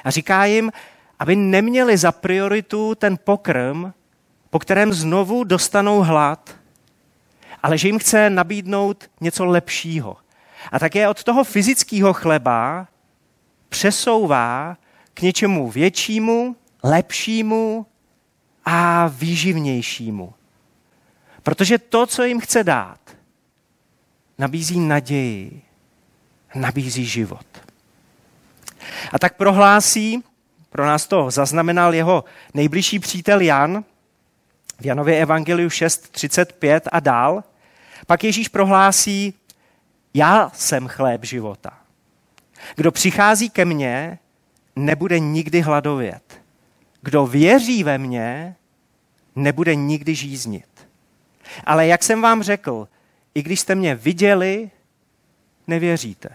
A 0.04 0.10
říká 0.10 0.46
jim, 0.46 0.72
aby 1.20 1.36
neměli 1.36 1.98
za 1.98 2.12
prioritu 2.12 2.96
ten 2.96 3.18
pokrm, 3.24 3.92
po 4.50 4.60
kterém 4.60 4.94
znovu 4.94 5.44
dostanou 5.44 6.00
hlad, 6.00 6.61
ale 7.64 7.78
že 7.78 7.88
jim 7.88 8.00
chce 8.00 8.30
nabídnout 8.30 9.10
něco 9.22 9.46
lepšího. 9.46 10.18
A 10.72 10.80
také 10.80 11.10
od 11.10 11.24
toho 11.24 11.44
fyzického 11.44 12.14
chleba 12.14 12.88
přesouvá 13.70 14.78
k 15.14 15.22
něčemu 15.22 15.72
většímu, 15.72 16.56
lepšímu 16.84 17.86
a 18.66 19.08
výživnějšímu. 19.08 20.34
Protože 21.44 21.78
to, 21.78 22.06
co 22.06 22.24
jim 22.24 22.40
chce 22.40 22.64
dát, 22.64 23.00
nabízí 24.38 24.80
naději, 24.80 25.62
nabízí 26.56 27.06
život. 27.06 27.46
A 29.14 29.20
tak 29.20 29.36
prohlásí, 29.36 30.24
pro 30.70 30.86
nás 30.86 31.08
to 31.08 31.32
zaznamenal 31.32 31.94
jeho 31.94 32.24
nejbližší 32.54 33.00
přítel 33.00 33.42
Jan, 33.42 33.84
v 34.80 34.86
Janově 34.86 35.22
evangeliu 35.22 35.70
6.35 35.70 36.82
a 36.92 37.00
dál, 37.00 37.44
pak 38.12 38.24
Ježíš 38.24 38.48
prohlásí, 38.48 39.34
já 40.14 40.52
jsem 40.54 40.88
chléb 40.88 41.26
života. 41.26 41.78
Kdo 42.76 42.92
přichází 42.92 43.50
ke 43.50 43.66
mně, 43.66 44.20
nebude 44.76 45.20
nikdy 45.20 45.62
hladovět. 45.62 46.42
Kdo 47.02 47.26
věří 47.26 47.84
ve 47.84 47.98
mně, 47.98 48.56
nebude 49.36 49.76
nikdy 49.76 50.16
žíznit. 50.16 50.88
Ale 51.64 51.88
jak 51.88 52.04
jsem 52.04 52.22
vám 52.22 52.44
řekl, 52.44 52.88
i 53.36 53.44
když 53.44 53.60
jste 53.60 53.76
mě 53.76 53.96
viděli, 53.96 54.72
nevěříte. 55.68 56.30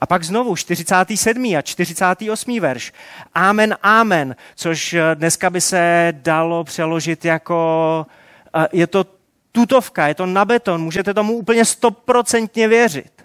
A 0.00 0.06
pak 0.06 0.24
znovu 0.24 0.56
47. 0.56 1.44
a 1.58 1.62
48. 1.62 2.60
verš. 2.60 2.92
Amen, 3.34 3.76
amen, 3.82 4.36
což 4.54 4.96
dneska 5.14 5.50
by 5.50 5.60
se 5.60 6.12
dalo 6.16 6.64
přeložit 6.64 7.24
jako 7.24 8.06
je 8.72 8.86
to 8.86 9.17
tutovka, 9.58 10.08
je 10.08 10.14
to 10.14 10.26
na 10.26 10.44
beton, 10.44 10.82
můžete 10.82 11.14
tomu 11.14 11.32
úplně 11.32 11.64
stoprocentně 11.64 12.68
věřit. 12.68 13.24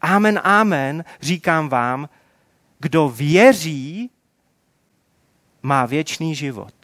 Amen, 0.00 0.40
amen, 0.44 1.04
říkám 1.20 1.68
vám, 1.68 2.08
kdo 2.78 3.08
věří, 3.08 4.10
má 5.62 5.86
věčný 5.86 6.34
život. 6.34 6.74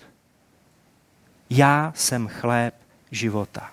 Já 1.50 1.92
jsem 1.96 2.28
chléb 2.28 2.74
života. 3.10 3.70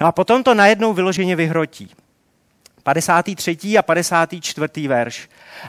No 0.00 0.06
a 0.06 0.12
potom 0.12 0.42
to 0.42 0.54
najednou 0.54 0.92
vyloženě 0.92 1.36
vyhrotí. 1.36 1.90
53. 2.82 3.78
a 3.78 3.82
54. 3.82 4.88
verš. 4.88 5.28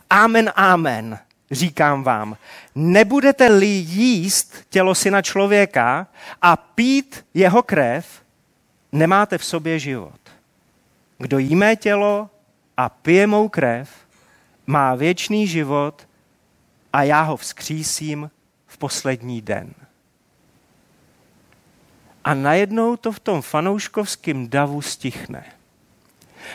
Amen, 0.09 0.51
amen, 0.55 1.19
říkám 1.51 2.03
vám, 2.03 2.37
nebudete-li 2.75 3.65
jíst 3.65 4.55
tělo 4.69 4.95
syna 4.95 5.21
člověka 5.21 6.07
a 6.41 6.57
pít 6.57 7.25
jeho 7.33 7.63
krev, 7.63 8.23
nemáte 8.91 9.37
v 9.37 9.45
sobě 9.45 9.79
život. 9.79 10.19
Kdo 11.17 11.37
jí 11.37 11.55
mé 11.55 11.75
tělo 11.75 12.29
a 12.77 12.89
pije 12.89 13.27
mou 13.27 13.49
krev, 13.49 13.89
má 14.67 14.95
věčný 14.95 15.47
život 15.47 16.07
a 16.93 17.03
já 17.03 17.21
ho 17.21 17.37
vzkřísím 17.37 18.31
v 18.67 18.77
poslední 18.77 19.41
den. 19.41 19.73
A 22.23 22.33
najednou 22.33 22.95
to 22.95 23.11
v 23.11 23.19
tom 23.19 23.41
fanouškovském 23.41 24.49
davu 24.49 24.81
stichne. 24.81 25.45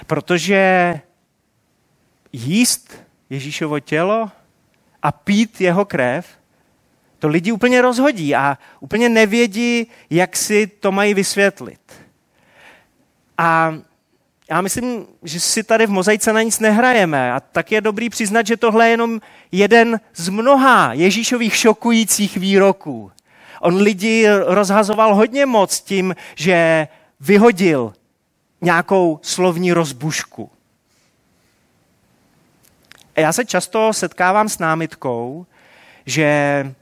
Protože 0.07 1.01
jíst 2.33 2.95
Ježíšovo 3.31 3.81
tělo 3.81 4.31
a 5.05 5.13
pít 5.13 5.61
jeho 5.61 5.85
krev, 5.85 6.27
to 7.19 7.29
lidi 7.29 7.53
úplně 7.53 7.83
rozhodí 7.83 8.35
a 8.35 8.59
úplně 8.81 9.09
nevědí, 9.09 9.87
jak 10.11 10.37
si 10.37 10.67
to 10.67 10.93
mají 10.93 11.15
vysvětlit. 11.15 11.81
A 13.39 13.75
já 14.51 14.61
myslím, 14.61 15.07
že 15.23 15.41
si 15.41 15.63
tady 15.63 15.87
v 15.87 15.91
mozaice 15.91 16.33
na 16.33 16.43
nic 16.43 16.59
nehrajeme 16.59 17.33
a 17.33 17.41
tak 17.41 17.73
je 17.73 17.81
dobrý 17.81 18.11
přiznat, 18.11 18.47
že 18.47 18.57
tohle 18.57 18.87
je 18.87 18.91
jenom 18.91 19.21
jeden 19.53 20.01
z 20.15 20.29
mnoha 20.29 20.93
Ježíšových 20.93 21.57
šokujících 21.57 22.37
výroků. 22.37 23.13
On 23.61 23.77
lidi 23.77 24.27
rozhazoval 24.45 25.15
hodně 25.15 25.47
moc 25.47 25.81
tím, 25.81 26.17
že 26.35 26.89
vyhodil 27.21 27.93
nějakou 28.61 29.21
slovní 29.23 29.73
rozbušku. 29.73 30.51
A 33.17 33.21
já 33.21 33.33
se 33.33 33.45
často 33.45 33.93
setkávám 33.93 34.49
s 34.49 34.59
námitkou, 34.59 35.47
že 36.07 36.75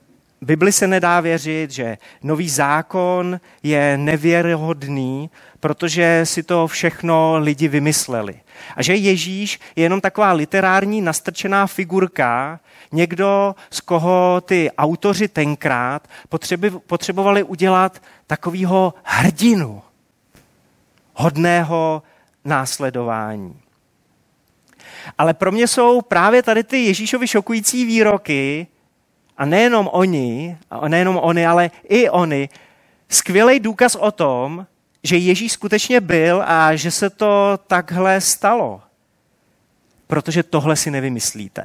Bibli 0.42 0.72
se 0.72 0.86
nedá 0.86 1.20
věřit, 1.20 1.70
že 1.70 1.98
nový 2.22 2.48
zákon 2.48 3.40
je 3.62 3.98
nevěrohodný, 3.98 5.30
protože 5.60 6.20
si 6.24 6.42
to 6.42 6.66
všechno 6.66 7.38
lidi 7.38 7.68
vymysleli. 7.68 8.40
A 8.76 8.82
že 8.82 8.94
Ježíš 8.94 9.60
je 9.76 9.82
jenom 9.82 10.00
taková 10.00 10.32
literární 10.32 11.00
nastrčená 11.00 11.66
figurka, 11.66 12.60
někdo, 12.92 13.54
z 13.70 13.80
koho 13.80 14.40
ty 14.40 14.70
autoři 14.78 15.28
tenkrát 15.28 16.08
potřebovali 16.86 17.42
udělat 17.42 18.02
takového 18.26 18.94
hrdinu, 19.04 19.82
hodného 21.14 22.02
následování. 22.44 23.61
Ale 25.18 25.34
pro 25.34 25.52
mě 25.52 25.68
jsou 25.68 26.00
právě 26.02 26.42
tady 26.42 26.64
ty 26.64 26.78
Ježíšovi 26.78 27.28
šokující 27.28 27.84
výroky, 27.84 28.66
a 29.36 29.44
nejenom 29.44 29.90
oni, 29.92 30.58
a 30.70 30.88
nejenom 30.88 31.16
oni, 31.16 31.46
ale 31.46 31.70
i 31.88 32.10
oni, 32.10 32.48
skvělý 33.08 33.60
důkaz 33.60 33.94
o 33.94 34.10
tom, 34.10 34.66
že 35.02 35.16
Ježíš 35.16 35.52
skutečně 35.52 36.00
byl 36.00 36.42
a 36.46 36.76
že 36.76 36.90
se 36.90 37.10
to 37.10 37.58
takhle 37.66 38.20
stalo. 38.20 38.80
Protože 40.06 40.42
tohle 40.42 40.76
si 40.76 40.90
nevymyslíte. 40.90 41.62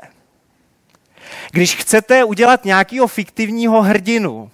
Když 1.51 1.75
chcete 1.75 2.23
udělat 2.23 2.65
nějakého 2.65 3.07
fiktivního 3.07 3.81
hrdinu, 3.81 4.51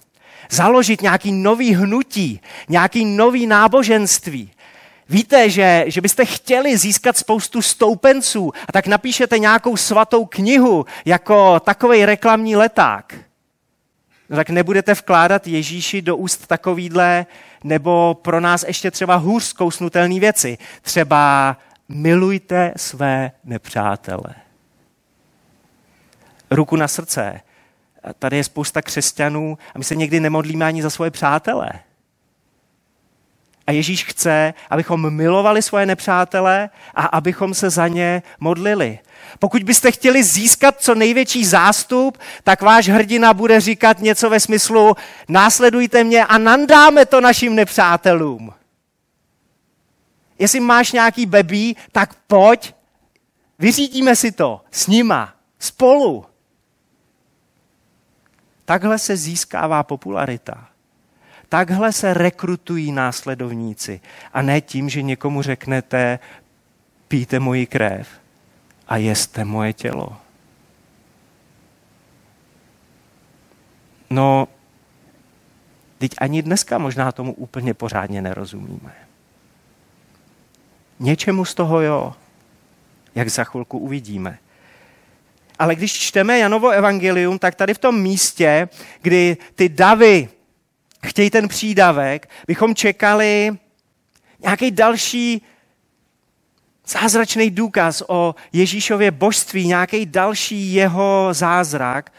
založit 0.50 1.02
nějaký 1.02 1.32
nový 1.32 1.74
hnutí, 1.74 2.40
nějaký 2.68 3.04
nový 3.04 3.46
náboženství, 3.46 4.50
Víte, 5.08 5.50
že, 5.50 5.84
že 5.86 6.00
byste 6.00 6.24
chtěli 6.24 6.76
získat 6.76 7.16
spoustu 7.16 7.62
stoupenců 7.62 8.52
a 8.68 8.72
tak 8.72 8.86
napíšete 8.86 9.38
nějakou 9.38 9.76
svatou 9.76 10.24
knihu 10.24 10.86
jako 11.04 11.60
takový 11.60 12.06
reklamní 12.06 12.56
leták. 12.56 13.14
No 14.28 14.36
tak 14.36 14.50
nebudete 14.50 14.94
vkládat 14.94 15.46
Ježíši 15.46 16.02
do 16.02 16.16
úst 16.16 16.46
takovýhle 16.46 17.26
nebo 17.64 18.14
pro 18.22 18.40
nás 18.40 18.64
ještě 18.66 18.90
třeba 18.90 19.14
hůř 19.14 19.44
zkousnutelné 19.44 20.20
věci. 20.20 20.58
Třeba 20.82 21.56
milujte 21.88 22.72
své 22.76 23.32
nepřátele. 23.44 24.34
Ruku 26.50 26.76
na 26.76 26.88
srdce. 26.88 27.40
Tady 28.18 28.36
je 28.36 28.44
spousta 28.44 28.82
křesťanů 28.82 29.58
a 29.74 29.78
my 29.78 29.84
se 29.84 29.94
někdy 29.94 30.20
nemodlíme 30.20 30.64
ani 30.64 30.82
za 30.82 30.90
svoje 30.90 31.10
přátele. 31.10 31.70
A 33.66 33.72
Ježíš 33.72 34.04
chce, 34.04 34.54
abychom 34.70 35.10
milovali 35.10 35.62
svoje 35.62 35.86
nepřátele 35.86 36.70
a 36.94 37.06
abychom 37.06 37.54
se 37.54 37.70
za 37.70 37.88
ně 37.88 38.22
modlili. 38.40 38.98
Pokud 39.38 39.62
byste 39.62 39.92
chtěli 39.92 40.22
získat 40.22 40.80
co 40.80 40.94
největší 40.94 41.44
zástup, 41.44 42.18
tak 42.44 42.62
váš 42.62 42.88
hrdina 42.88 43.34
bude 43.34 43.60
říkat 43.60 43.98
něco 43.98 44.30
ve 44.30 44.40
smyslu 44.40 44.96
následujte 45.28 46.04
mě 46.04 46.24
a 46.24 46.38
nandáme 46.38 47.06
to 47.06 47.20
našim 47.20 47.54
nepřátelům. 47.54 48.52
Jestli 50.38 50.60
máš 50.60 50.92
nějaký 50.92 51.26
bebí, 51.26 51.76
tak 51.92 52.14
pojď, 52.14 52.74
vyřídíme 53.58 54.16
si 54.16 54.32
to 54.32 54.60
s 54.70 54.86
nima, 54.86 55.34
spolu. 55.58 56.26
Takhle 58.64 58.98
se 58.98 59.16
získává 59.16 59.82
popularita. 59.82 60.68
Takhle 61.54 61.92
se 61.92 62.14
rekrutují 62.14 62.92
následovníci. 62.92 64.00
A 64.32 64.42
ne 64.42 64.60
tím, 64.60 64.88
že 64.88 65.02
někomu 65.02 65.42
řeknete, 65.42 66.18
píte 67.08 67.40
moji 67.40 67.66
krev 67.66 68.08
a 68.88 68.96
jeste 68.96 69.44
moje 69.44 69.72
tělo. 69.72 70.16
No, 74.10 74.48
teď 75.98 76.10
ani 76.18 76.42
dneska 76.42 76.78
možná 76.78 77.12
tomu 77.12 77.32
úplně 77.32 77.74
pořádně 77.74 78.22
nerozumíme. 78.22 78.94
Něčemu 80.98 81.44
z 81.44 81.54
toho 81.54 81.80
jo, 81.80 82.14
jak 83.14 83.28
za 83.28 83.44
chvilku 83.44 83.78
uvidíme. 83.78 84.38
Ale 85.58 85.74
když 85.74 85.92
čteme 85.92 86.38
Janovo 86.38 86.70
evangelium, 86.70 87.38
tak 87.38 87.54
tady 87.54 87.74
v 87.74 87.78
tom 87.78 88.00
místě, 88.00 88.68
kdy 89.02 89.36
ty 89.54 89.68
davy 89.68 90.28
chtějí 91.04 91.30
ten 91.30 91.48
přídavek, 91.48 92.28
bychom 92.46 92.74
čekali 92.74 93.56
nějaký 94.42 94.70
další 94.70 95.42
zázračný 96.86 97.50
důkaz 97.50 98.02
o 98.08 98.34
Ježíšově 98.52 99.10
božství, 99.10 99.66
nějaký 99.66 100.06
další 100.06 100.74
jeho 100.74 101.28
zázrak. 101.32 102.12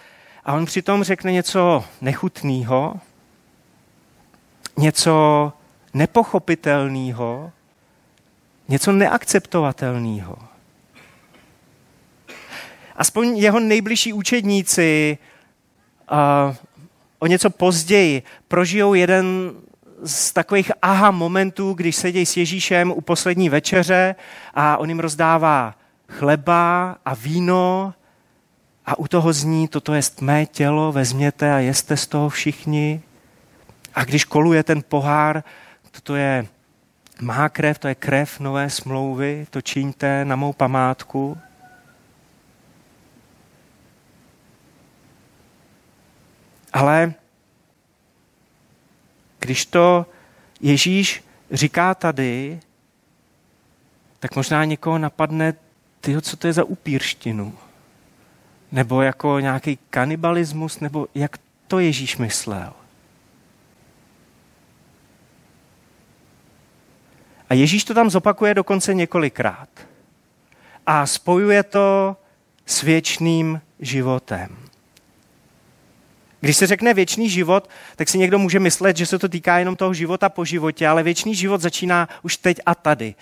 A 0.43 0.53
on 0.53 0.65
přitom 0.65 1.03
řekne 1.03 1.31
něco 1.31 1.85
nechutného, 2.01 2.99
něco 4.77 5.53
nepochopitelného, 5.93 7.51
něco 8.67 8.91
neakceptovatelného. 8.91 10.37
Aspoň 12.95 13.37
jeho 13.37 13.59
nejbližší 13.59 14.13
učedníci 14.13 15.17
uh, 16.11 16.55
o 17.19 17.27
něco 17.27 17.49
později 17.49 18.23
prožijou 18.47 18.93
jeden 18.93 19.51
z 20.03 20.33
takových 20.33 20.71
aha 20.81 21.11
momentů, 21.11 21.73
když 21.73 21.95
sedí 21.95 22.25
s 22.25 22.37
Ježíšem 22.37 22.91
u 22.91 23.01
poslední 23.01 23.49
večeře 23.49 24.15
a 24.53 24.77
on 24.77 24.89
jim 24.89 24.99
rozdává 24.99 25.75
chleba 26.09 26.97
a 27.05 27.13
víno 27.13 27.93
a 28.85 28.99
u 28.99 29.07
toho 29.07 29.33
zní, 29.33 29.67
toto 29.67 29.93
je 29.93 30.01
mé 30.21 30.45
tělo, 30.45 30.91
vezměte 30.91 31.53
a 31.53 31.59
jeste 31.59 31.97
z 31.97 32.07
toho 32.07 32.29
všichni. 32.29 33.01
A 33.95 34.03
když 34.03 34.25
koluje 34.25 34.63
ten 34.63 34.83
pohár, 34.89 35.43
toto 35.91 36.15
je 36.15 36.47
má 37.21 37.49
krev, 37.49 37.79
to 37.79 37.87
je 37.87 37.95
krev 37.95 38.39
nové 38.39 38.69
smlouvy, 38.69 39.47
to 39.49 39.61
čiňte 39.61 40.25
na 40.25 40.35
mou 40.35 40.53
památku. 40.53 41.37
Ale 46.75 47.13
když 49.39 49.65
to 49.65 50.05
Ježíš 50.61 51.23
říká 51.51 51.95
tady, 51.95 52.59
tak 54.19 54.35
možná 54.35 54.65
někoho 54.65 54.97
napadne, 54.97 55.53
tyjo, 56.01 56.21
co 56.21 56.37
to 56.37 56.47
je 56.47 56.53
za 56.53 56.63
upírštinu? 56.63 57.57
Nebo 58.71 59.01
jako 59.01 59.39
nějaký 59.39 59.79
kanibalismus, 59.89 60.79
nebo 60.79 61.07
jak 61.15 61.37
to 61.67 61.79
Ježíš 61.79 62.17
myslel? 62.17 62.73
A 67.49 67.53
Ježíš 67.53 67.83
to 67.83 67.93
tam 67.93 68.09
zopakuje 68.09 68.53
dokonce 68.53 68.93
několikrát. 68.93 69.69
A 70.85 71.05
spojuje 71.05 71.63
to 71.63 72.17
s 72.65 72.81
věčným 72.81 73.61
životem. 73.79 74.64
Když 76.45 76.57
se 76.57 76.67
řekne 76.67 76.93
věčný 76.93 77.29
život, 77.29 77.69
tak 77.95 78.09
si 78.09 78.17
někdo 78.17 78.39
může 78.39 78.59
myslet, 78.59 78.97
že 78.97 79.05
se 79.05 79.19
to 79.19 79.29
týká 79.29 79.59
jenom 79.59 79.75
toho 79.75 79.93
života 79.93 80.29
po 80.29 80.45
životě, 80.45 80.87
ale 80.87 81.03
věčný 81.03 81.35
život 81.35 81.61
začíná 81.61 82.09
už 82.23 82.37
teď 82.37 82.57
a 82.65 82.75
tady. 82.75 83.15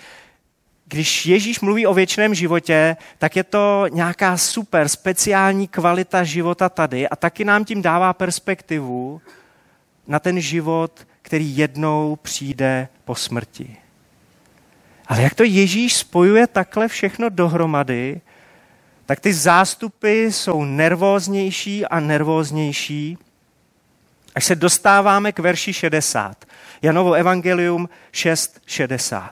Když 0.86 1.25
Ježíš 1.25 1.60
mluví 1.60 1.88
o 1.88 1.94
věčném 1.94 2.36
životě, 2.36 2.98
tak 3.18 3.36
je 3.36 3.44
to 3.44 3.86
nějaká 3.92 4.38
super 4.38 4.90
speciální 4.90 5.68
kvalita 5.68 6.24
života 6.24 6.70
tady 6.70 7.09
a 7.09 7.16
taky 7.16 7.46
nám 7.46 7.66
tím 7.66 7.81
dává 7.81 8.14
perspektivu 8.14 9.22
na 10.07 10.20
ten 10.20 10.42
život, 10.42 11.07
který 11.22 11.57
jednou 11.57 12.16
přijde 12.22 12.88
po 13.05 13.16
smrti. 13.16 13.77
Ale 15.07 15.22
jak 15.22 15.36
to 15.36 15.44
Ježíš 15.44 15.96
spojuje 15.96 16.48
takhle 16.48 16.88
všechno 16.88 17.29
dohromady, 17.29 18.22
tak 19.05 19.20
ty 19.20 19.33
zástupy 19.33 20.25
jsou 20.25 20.66
nervóznější 20.66 21.85
a 21.85 22.00
nervóznější, 22.00 23.18
až 24.35 24.46
se 24.46 24.55
dostáváme 24.55 25.31
k 25.31 25.39
verši 25.39 25.74
60. 25.74 26.46
Janovo 26.81 27.13
evangelium 27.13 27.89
6.60. 28.13 29.29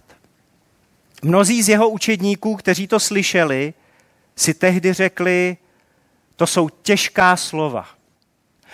Mnozí 1.22 1.64
z 1.64 1.70
jeho 1.70 1.90
učedníků, 1.90 2.56
kteří 2.56 2.88
to 2.88 3.00
slyšeli, 3.00 3.74
si 4.36 4.54
tehdy 4.54 4.94
řekli, 4.94 5.58
to 6.36 6.48
jsou 6.48 6.70
těžká 6.70 7.38
slova. 7.38 7.88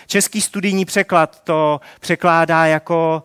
Český 0.08 0.42
studijní 0.42 0.86
překlad 0.86 1.44
to 1.44 1.82
překládá 2.00 2.66
jako 2.66 3.24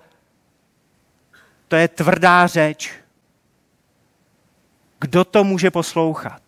to 1.68 1.76
je 1.76 1.88
tvrdá 1.88 2.46
řeč. 2.46 2.92
Kdo 4.98 5.24
to 5.24 5.44
může 5.44 5.70
poslouchat? 5.70 6.42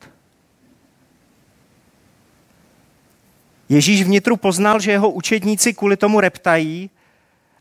Ježíš 3.69 4.03
vnitru 4.03 4.37
poznal, 4.37 4.81
že 4.81 4.91
jeho 4.91 5.11
učedníci 5.11 5.75
kvůli 5.75 5.97
tomu 5.97 6.21
reptají 6.21 6.91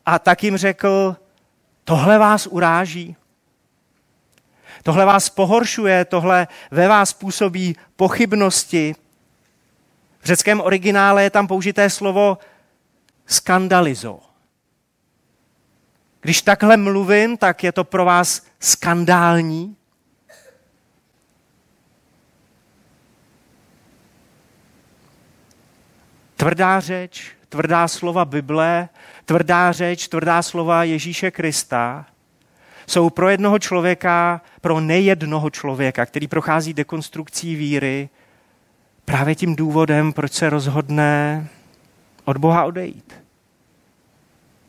a 0.05 0.19
tak 0.19 0.43
jim 0.43 0.57
řekl, 0.57 1.15
tohle 1.83 2.17
vás 2.17 2.47
uráží. 2.47 3.15
Tohle 4.83 5.05
vás 5.05 5.29
pohoršuje, 5.29 6.05
tohle 6.05 6.47
ve 6.71 6.87
vás 6.87 7.13
působí 7.13 7.75
pochybnosti. 7.95 8.95
V 10.19 10.25
řeckém 10.25 10.61
originále 10.61 11.23
je 11.23 11.29
tam 11.29 11.47
použité 11.47 11.89
slovo 11.89 12.37
skandalizo. 13.25 14.19
Když 16.21 16.41
takhle 16.41 16.77
mluvím, 16.77 17.37
tak 17.37 17.63
je 17.63 17.71
to 17.71 17.83
pro 17.83 18.05
vás 18.05 18.45
skandální. 18.59 19.75
Tvrdá 26.35 26.79
řeč, 26.79 27.31
tvrdá 27.49 27.87
slova 27.87 28.25
Bible, 28.25 28.89
tvrdá 29.25 29.71
řeč, 29.71 30.07
tvrdá 30.07 30.41
slova 30.41 30.83
Ježíše 30.83 31.31
Krista 31.31 32.05
jsou 32.87 33.09
pro 33.09 33.29
jednoho 33.29 33.59
člověka, 33.59 34.41
pro 34.61 34.79
nejednoho 34.79 35.49
člověka, 35.49 36.05
který 36.05 36.27
prochází 36.27 36.73
dekonstrukcí 36.73 37.55
víry, 37.55 38.09
právě 39.05 39.35
tím 39.35 39.55
důvodem, 39.55 40.13
proč 40.13 40.33
se 40.33 40.49
rozhodne 40.49 41.47
od 42.25 42.37
Boha 42.37 42.65
odejít. 42.65 43.13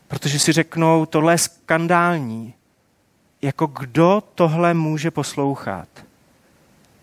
Protože 0.08 0.38
si 0.38 0.52
řeknou, 0.52 1.06
tohle 1.06 1.34
je 1.34 1.38
skandální. 1.38 2.54
Jako 3.42 3.66
kdo 3.66 4.22
tohle 4.34 4.74
může 4.74 5.10
poslouchat? 5.10 5.88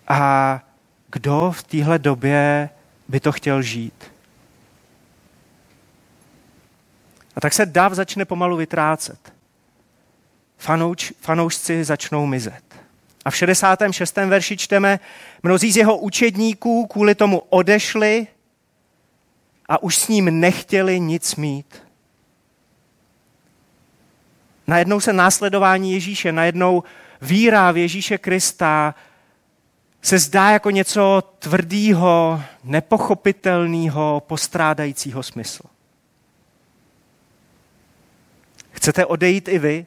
A 0.08 0.62
kdo 1.12 1.52
v 1.52 1.63
téhle 1.63 2.00
době 2.00 2.69
by 3.08 3.19
to 3.19 3.32
chtěl 3.32 3.62
žít? 3.62 4.12
Tak 7.41 7.54
se 7.54 7.65
dav 7.65 7.93
začne 7.93 8.25
pomalu 8.25 8.58
vytrácet. 8.58 9.34
Fanouč, 10.58 11.13
fanoušci 11.21 11.84
začnou 11.84 12.25
mizet. 12.25 12.63
A 13.25 13.32
v 13.32 13.36
66. 13.36 14.15
verši 14.15 14.58
čteme, 14.58 14.99
mnozí 15.43 15.71
z 15.71 15.77
jeho 15.77 15.97
učedníků 15.97 16.88
kvůli 16.88 17.15
tomu 17.15 17.41
odešli 17.49 18.27
a 19.69 19.84
už 19.84 19.97
s 19.97 20.08
ním 20.08 20.39
nechtěli 20.39 20.99
nic 20.99 21.36
mít. 21.36 21.84
Najednou 24.67 24.99
se 24.99 25.13
následování 25.13 25.93
Ježíše, 25.93 26.32
najednou 26.32 26.84
víra 27.21 27.71
v 27.71 27.77
Ježíše 27.77 28.17
Krista 28.17 28.95
se 30.01 30.19
zdá 30.19 30.49
jako 30.49 30.69
něco 30.69 31.23
tvrdého, 31.39 32.43
nepochopitelného, 32.63 34.23
postrádajícího 34.27 35.23
smyslu. 35.23 35.70
Chcete 38.82 39.06
odejít 39.06 39.48
i 39.48 39.60
vy? 39.60 39.86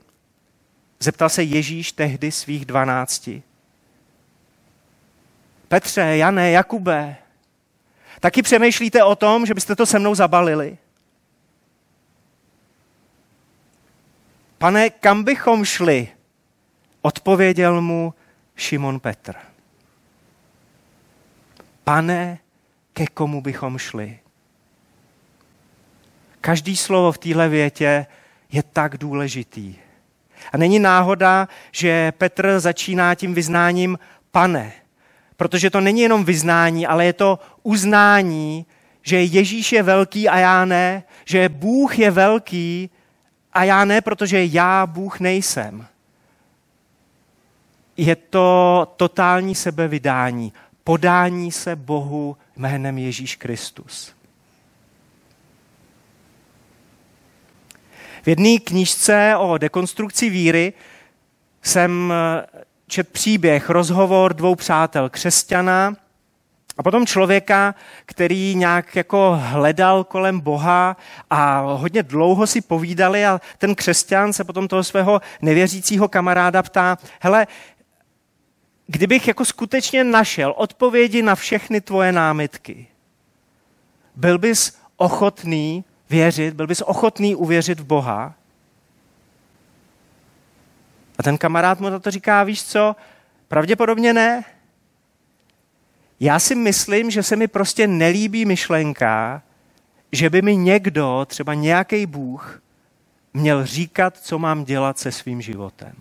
Zeptal 1.00 1.28
se 1.28 1.42
Ježíš 1.42 1.92
tehdy 1.92 2.32
svých 2.32 2.64
dvanácti. 2.64 3.42
Petře, 5.68 6.16
Jane, 6.16 6.50
Jakube, 6.50 7.16
taky 8.20 8.42
přemýšlíte 8.42 9.04
o 9.04 9.16
tom, 9.16 9.46
že 9.46 9.54
byste 9.54 9.76
to 9.76 9.86
se 9.86 9.98
mnou 9.98 10.14
zabalili? 10.14 10.78
Pane, 14.58 14.90
kam 14.90 15.24
bychom 15.24 15.64
šli? 15.64 16.08
Odpověděl 17.02 17.80
mu 17.80 18.14
Šimon 18.56 19.00
Petr. 19.00 19.34
Pane, 21.84 22.38
ke 22.92 23.06
komu 23.06 23.40
bychom 23.40 23.78
šli? 23.78 24.18
Každý 26.40 26.76
slovo 26.76 27.12
v 27.12 27.18
téhle 27.18 27.48
větě 27.48 28.06
je 28.52 28.62
tak 28.62 28.98
důležitý. 28.98 29.74
A 30.52 30.56
není 30.56 30.78
náhoda, 30.78 31.48
že 31.72 32.12
Petr 32.12 32.60
začíná 32.60 33.14
tím 33.14 33.34
vyznáním 33.34 33.98
pane, 34.30 34.72
protože 35.36 35.70
to 35.70 35.80
není 35.80 36.00
jenom 36.00 36.24
vyznání, 36.24 36.86
ale 36.86 37.04
je 37.04 37.12
to 37.12 37.38
uznání, 37.62 38.66
že 39.02 39.22
Ježíš 39.22 39.72
je 39.72 39.82
velký 39.82 40.28
a 40.28 40.38
já 40.38 40.64
ne, 40.64 41.02
že 41.24 41.48
Bůh 41.48 41.98
je 41.98 42.10
velký 42.10 42.90
a 43.52 43.64
já 43.64 43.84
ne, 43.84 44.00
protože 44.00 44.44
já 44.44 44.86
Bůh 44.86 45.20
nejsem. 45.20 45.86
Je 47.96 48.16
to 48.16 48.88
totální 48.96 49.54
sebevydání, 49.54 50.52
podání 50.84 51.52
se 51.52 51.76
Bohu 51.76 52.36
jménem 52.56 52.98
Ježíš 52.98 53.36
Kristus. 53.36 54.14
V 58.24 58.28
jedné 58.28 58.58
knížce 58.58 59.34
o 59.38 59.58
dekonstrukci 59.58 60.30
víry 60.30 60.72
jsem 61.62 62.12
eh, 62.12 62.46
čet 62.86 63.08
příběh, 63.08 63.70
rozhovor 63.70 64.34
dvou 64.34 64.54
přátel, 64.54 65.08
křesťana 65.08 65.96
a 66.76 66.82
potom 66.82 67.06
člověka, 67.06 67.74
který 68.06 68.54
nějak 68.54 68.96
jako 68.96 69.40
hledal 69.42 70.04
kolem 70.04 70.40
Boha 70.40 70.96
a 71.30 71.60
hodně 71.60 72.02
dlouho 72.02 72.46
si 72.46 72.60
povídali 72.60 73.26
a 73.26 73.40
ten 73.58 73.74
křesťan 73.74 74.32
se 74.32 74.44
potom 74.44 74.68
toho 74.68 74.84
svého 74.84 75.20
nevěřícího 75.42 76.08
kamaráda 76.08 76.62
ptá, 76.62 76.98
hele, 77.20 77.46
kdybych 78.86 79.28
jako 79.28 79.44
skutečně 79.44 80.04
našel 80.04 80.54
odpovědi 80.56 81.22
na 81.22 81.34
všechny 81.34 81.80
tvoje 81.80 82.12
námitky, 82.12 82.86
byl 84.16 84.38
bys 84.38 84.78
ochotný 84.96 85.84
věřit, 86.10 86.54
byl 86.54 86.66
bys 86.66 86.82
ochotný 86.82 87.34
uvěřit 87.34 87.80
v 87.80 87.84
Boha? 87.84 88.34
A 91.18 91.22
ten 91.22 91.38
kamarád 91.38 91.80
mu 91.80 91.88
na 91.88 91.98
to 91.98 92.10
říká, 92.10 92.44
víš 92.44 92.64
co, 92.64 92.96
pravděpodobně 93.48 94.12
ne. 94.12 94.44
Já 96.20 96.38
si 96.38 96.54
myslím, 96.54 97.10
že 97.10 97.22
se 97.22 97.36
mi 97.36 97.48
prostě 97.48 97.86
nelíbí 97.86 98.44
myšlenka, 98.44 99.42
že 100.12 100.30
by 100.30 100.42
mi 100.42 100.56
někdo, 100.56 101.26
třeba 101.28 101.54
nějaký 101.54 102.06
Bůh, 102.06 102.62
měl 103.34 103.66
říkat, 103.66 104.18
co 104.18 104.38
mám 104.38 104.64
dělat 104.64 104.98
se 104.98 105.12
svým 105.12 105.42
životem. 105.42 105.94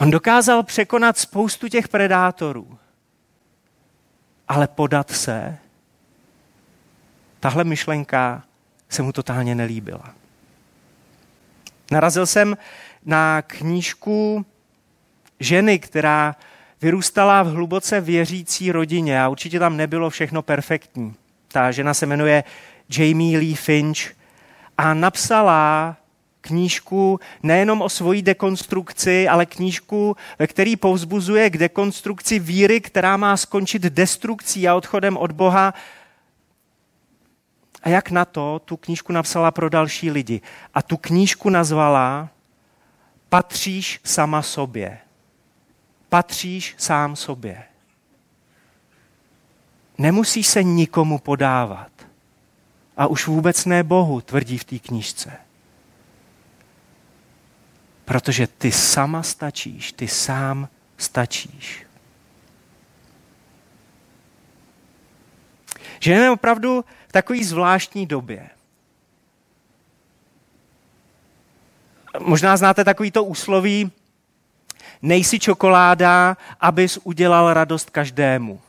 On 0.00 0.10
dokázal 0.10 0.62
překonat 0.62 1.18
spoustu 1.18 1.68
těch 1.68 1.88
predátorů, 1.88 2.78
ale 4.48 4.68
podat 4.68 5.10
se, 5.10 5.58
tahle 7.40 7.64
myšlenka 7.64 8.42
se 8.88 9.02
mu 9.02 9.12
totálně 9.12 9.54
nelíbila. 9.54 10.14
Narazil 11.90 12.26
jsem 12.26 12.56
na 13.04 13.42
knížku 13.42 14.46
ženy, 15.40 15.78
která 15.78 16.36
vyrůstala 16.82 17.42
v 17.42 17.46
hluboce 17.46 18.00
věřící 18.00 18.72
rodině 18.72 19.22
a 19.22 19.28
určitě 19.28 19.58
tam 19.58 19.76
nebylo 19.76 20.10
všechno 20.10 20.42
perfektní. 20.42 21.14
Ta 21.48 21.70
žena 21.70 21.94
se 21.94 22.06
jmenuje 22.06 22.44
Jamie 22.98 23.38
Lee 23.38 23.54
Finch 23.54 24.14
a 24.78 24.94
napsala 24.94 25.96
knížku 26.40 27.20
nejenom 27.42 27.82
o 27.82 27.88
svojí 27.88 28.22
dekonstrukci, 28.22 29.28
ale 29.28 29.46
knížku, 29.46 30.16
ve 30.38 30.46
který 30.46 30.76
povzbuzuje 30.76 31.50
k 31.50 31.58
dekonstrukci 31.58 32.38
víry, 32.38 32.80
která 32.80 33.16
má 33.16 33.36
skončit 33.36 33.82
destrukcí 33.82 34.68
a 34.68 34.74
odchodem 34.74 35.16
od 35.16 35.32
Boha. 35.32 35.74
A 37.82 37.88
jak 37.88 38.10
na 38.10 38.24
to 38.24 38.60
tu 38.64 38.76
knížku 38.76 39.12
napsala 39.12 39.50
pro 39.50 39.68
další 39.68 40.10
lidi. 40.10 40.40
A 40.74 40.82
tu 40.82 40.96
knížku 40.96 41.50
nazvala 41.50 42.28
Patříš 43.28 44.00
sama 44.04 44.42
sobě. 44.42 44.98
Patříš 46.08 46.74
sám 46.78 47.16
sobě. 47.16 47.62
Nemusíš 49.98 50.46
se 50.46 50.62
nikomu 50.62 51.18
podávat. 51.18 51.90
A 52.96 53.06
už 53.06 53.26
vůbec 53.26 53.64
ne 53.64 53.82
Bohu, 53.82 54.20
tvrdí 54.20 54.58
v 54.58 54.64
té 54.64 54.78
knížce. 54.78 55.32
Protože 58.04 58.46
ty 58.46 58.72
sama 58.72 59.22
stačíš, 59.22 59.92
ty 59.92 60.08
sám 60.08 60.68
stačíš. 60.96 61.86
Žijeme 66.00 66.30
opravdu 66.30 66.84
v 67.10 67.12
takové 67.12 67.44
zvláštní 67.44 68.06
době. 68.06 68.50
Možná 72.18 72.56
znáte 72.56 72.84
takový 72.84 73.10
to 73.10 73.24
úsloví, 73.24 73.90
nejsi 75.02 75.38
čokoláda, 75.38 76.36
abys 76.60 76.98
udělal 77.04 77.54
radost 77.54 77.90
každému. 77.90 78.60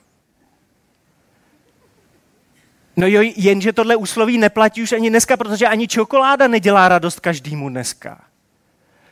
No 2.98 3.08
jo, 3.08 3.32
jenže 3.36 3.74
tohle 3.74 3.96
úsloví 3.96 4.38
neplatí 4.38 4.84
už 4.84 4.92
ani 4.92 5.10
dneska, 5.10 5.38
protože 5.38 5.68
ani 5.68 5.88
čokoláda 5.88 6.48
nedělá 6.48 6.90
radost 6.90 7.20
každému 7.20 7.70
dneska. 7.70 8.22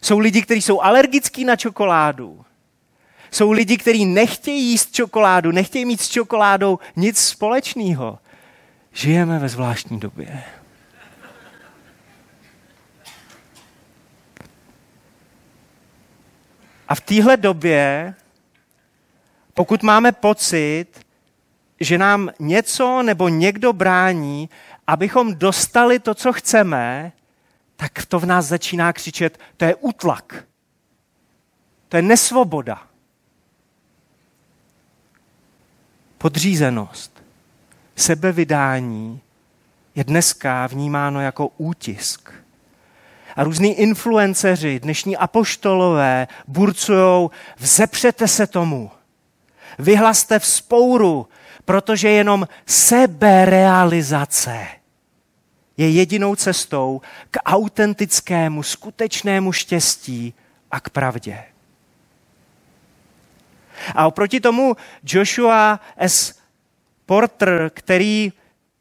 Jsou 0.02 0.20
lidi, 0.20 0.42
kteří 0.42 0.62
jsou 0.62 0.82
alergický 0.82 1.46
na 1.46 1.56
čokoládu. 1.56 2.46
Jsou 3.32 3.52
lidi, 3.52 3.78
kteří 3.78 4.06
nechtějí 4.06 4.70
jíst 4.70 4.94
čokoládu, 4.94 5.52
nechtějí 5.52 5.86
mít 5.86 6.02
s 6.02 6.10
čokoládou 6.10 6.80
nic 6.96 7.18
společného. 7.18 8.20
Žijeme 8.94 9.40
ve 9.40 9.50
zvláštní 9.50 10.00
době. 10.00 10.44
A 16.88 16.96
v 16.96 17.02
téhle 17.02 17.38
době, 17.38 18.14
pokud 19.54 19.84
máme 19.84 20.12
pocit, 20.12 20.88
že 21.80 21.98
nám 21.98 22.30
něco 22.40 23.04
nebo 23.04 23.30
někdo 23.30 23.74
brání, 23.74 24.50
abychom 24.88 25.36
dostali 25.36 26.00
to, 26.00 26.16
co 26.16 26.34
chceme, 26.34 27.12
tak 27.76 28.06
to 28.06 28.20
v 28.20 28.26
nás 28.26 28.46
začíná 28.46 28.94
křičet, 28.94 29.40
to 29.58 29.66
je 29.66 29.76
útlak. 29.76 30.46
To 31.90 31.98
je 31.98 32.04
nesvoboda. 32.04 32.88
Podřízenost, 36.18 37.19
sebevydání 38.00 39.22
je 39.96 40.04
dneska 40.04 40.68
vnímáno 40.68 41.22
jako 41.22 41.48
útisk. 41.58 42.32
A 43.36 43.44
různí 43.44 43.74
influenceři, 43.74 44.80
dnešní 44.80 45.18
apoštolové, 45.18 46.28
burcujou, 46.48 47.32
vzepřete 47.58 48.28
se 48.28 48.48
tomu. 48.48 48.92
Vyhlaste 49.80 50.40
vzpouru, 50.40 51.28
protože 51.66 52.10
jenom 52.10 52.48
seberealizace 52.66 54.68
je 55.78 55.90
jedinou 55.90 56.36
cestou 56.36 57.02
k 57.32 57.40
autentickému, 57.46 58.64
skutečnému 58.64 59.52
štěstí 59.52 60.34
a 60.72 60.80
k 60.80 60.90
pravdě. 60.90 61.44
A 63.96 64.08
oproti 64.08 64.40
tomu 64.40 64.78
Joshua 65.04 65.80
S. 65.98 66.39
Porter, 67.10 67.72
který 67.74 68.34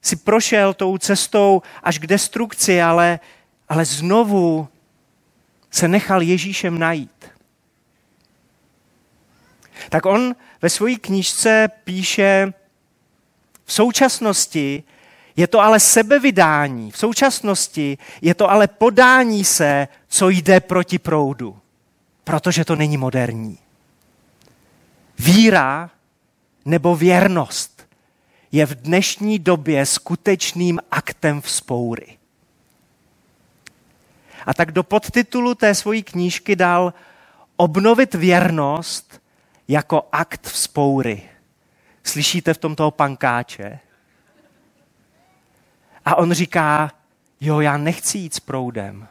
si 0.03 0.17
prošel 0.17 0.75
tou 0.75 0.99
cestou 0.99 1.63
až 1.83 1.99
k 1.99 2.07
destrukci, 2.07 2.83
ale, 2.83 3.21
ale 3.69 3.85
znovu 3.85 4.69
se 5.71 5.89
nechal 5.89 6.23
Ježíšem 6.23 6.79
najít. 6.79 7.27
Tak 9.89 10.07
on 10.07 10.37
ve 10.63 10.71
své 10.71 10.95
knížce 10.95 11.69
píše, 11.85 12.53
v 13.65 13.73
současnosti 13.73 14.83
je 15.37 15.47
to 15.47 15.61
ale 15.61 15.81
sebevydání. 15.81 16.91
V 16.91 16.99
současnosti 16.99 17.99
je 18.21 18.35
to 18.35 18.51
ale 18.51 18.69
podání 18.69 19.45
se, 19.45 19.89
co 20.09 20.29
jde 20.29 20.61
proti 20.61 20.99
proudu. 20.99 21.59
Protože 22.25 22.65
to 22.65 22.77
není 22.77 22.97
moderní. 22.97 23.59
Víra 25.19 25.91
nebo 26.65 26.97
věrnost 26.97 27.78
je 28.53 28.67
v 28.67 28.75
dnešní 28.75 29.39
době 29.39 29.87
skutečným 29.87 30.79
aktem 30.91 31.41
vzpoury. 31.41 32.19
A 34.47 34.55
tak 34.55 34.73
do 34.73 34.83
podtitulu 34.83 35.55
té 35.55 35.75
svojí 35.75 36.03
knížky 36.03 36.57
dal 36.57 36.95
obnovit 37.57 38.15
věrnost 38.15 39.21
jako 39.69 40.09
akt 40.13 40.47
vzpoury. 40.47 41.23
Slyšíte 42.05 42.55
v 42.55 42.59
tom 42.59 42.77
toho 42.77 42.91
pankáče? 42.91 43.79
A 46.05 46.15
on 46.15 46.33
říká, 46.33 46.93
jo, 47.41 47.61
já 47.61 47.77
nechci 47.77 48.19
jít 48.19 48.35
s 48.35 48.41
proudem 48.41 49.09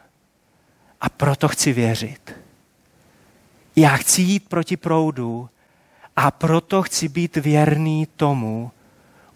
a 1.00 1.08
proto 1.08 1.48
chci 1.48 1.72
věřit. 1.72 2.34
Já 3.76 3.96
chci 3.96 4.22
jít 4.22 4.48
proti 4.48 4.76
proudu 4.76 5.50
a 6.16 6.30
proto 6.30 6.82
chci 6.82 7.08
být 7.08 7.36
věrný 7.36 8.06
tomu, 8.16 8.70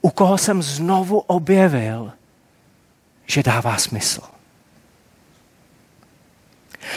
u 0.03 0.11
koho 0.11 0.39
jsem 0.39 0.63
znovu 0.63 1.19
objevil, 1.19 2.13
že 3.27 3.43
dává 3.43 3.77
smysl. 3.77 4.21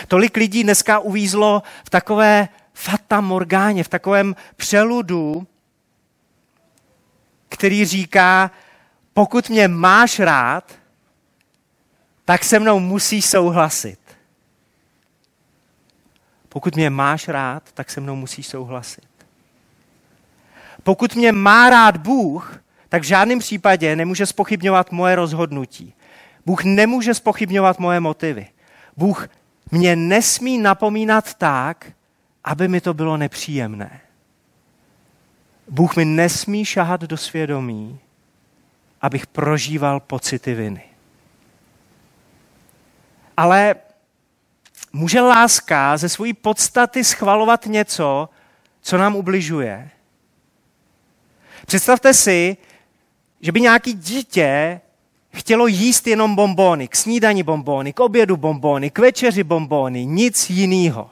Tolik 0.07 0.37
lidí 0.37 0.63
dneska 0.63 0.99
uvízlo 0.99 1.63
v 1.85 1.89
takové 1.89 2.49
fata 2.73 3.21
morgáně, 3.21 3.83
v 3.83 3.87
takovém 3.87 4.35
přeludu, 4.55 5.47
který 7.49 7.85
říká, 7.85 8.51
pokud 9.13 9.49
mě 9.49 9.67
máš 9.67 10.19
rád, 10.19 10.73
tak 12.25 12.43
se 12.43 12.59
mnou 12.59 12.79
musíš 12.79 13.25
souhlasit. 13.25 13.99
Pokud 16.49 16.75
mě 16.75 16.89
máš 16.89 17.27
rád, 17.27 17.71
tak 17.73 17.91
se 17.91 18.01
mnou 18.01 18.15
musíš 18.15 18.47
souhlasit. 18.47 19.07
Pokud 20.83 21.15
mě 21.15 21.31
má 21.31 21.69
rád 21.69 21.97
Bůh, 21.97 22.64
tak 22.95 23.01
v 23.01 23.05
žádném 23.05 23.39
případě 23.39 23.95
nemůže 23.95 24.25
spochybňovat 24.25 24.91
moje 24.91 25.15
rozhodnutí. 25.15 25.93
Bůh 26.45 26.63
nemůže 26.63 27.13
spochybňovat 27.13 27.79
moje 27.79 27.99
motivy. 27.99 28.47
Bůh 28.97 29.27
mě 29.71 29.95
nesmí 29.95 30.57
napomínat 30.57 31.33
tak, 31.33 31.91
aby 32.43 32.67
mi 32.67 32.81
to 32.81 32.93
bylo 32.93 33.17
nepříjemné. 33.17 34.01
Bůh 35.67 35.95
mi 35.95 36.05
nesmí 36.05 36.65
šahat 36.65 37.01
do 37.01 37.17
svědomí, 37.17 37.99
abych 39.01 39.27
prožíval 39.27 39.99
pocity 39.99 40.53
viny. 40.53 40.83
Ale 43.37 43.75
může 44.93 45.21
láska 45.21 45.97
ze 45.97 46.09
své 46.09 46.33
podstaty 46.33 47.03
schvalovat 47.03 47.65
něco, 47.65 48.29
co 48.81 48.97
nám 48.97 49.15
ubližuje. 49.15 49.89
Představte 51.65 52.13
si, 52.13 52.57
že 53.45 53.51
by 53.51 53.61
nějaký 53.61 53.93
dítě 53.93 54.81
chtělo 55.33 55.67
jíst 55.67 56.07
jenom 56.07 56.35
bombóny, 56.35 56.87
k 56.87 56.95
snídani 56.95 57.43
bombóny, 57.43 57.93
k 57.93 57.99
obědu 57.99 58.37
bombóny, 58.37 58.89
k 58.89 58.99
večeři 58.99 59.43
bombóny, 59.43 60.05
nic 60.05 60.49
jiného. 60.49 61.09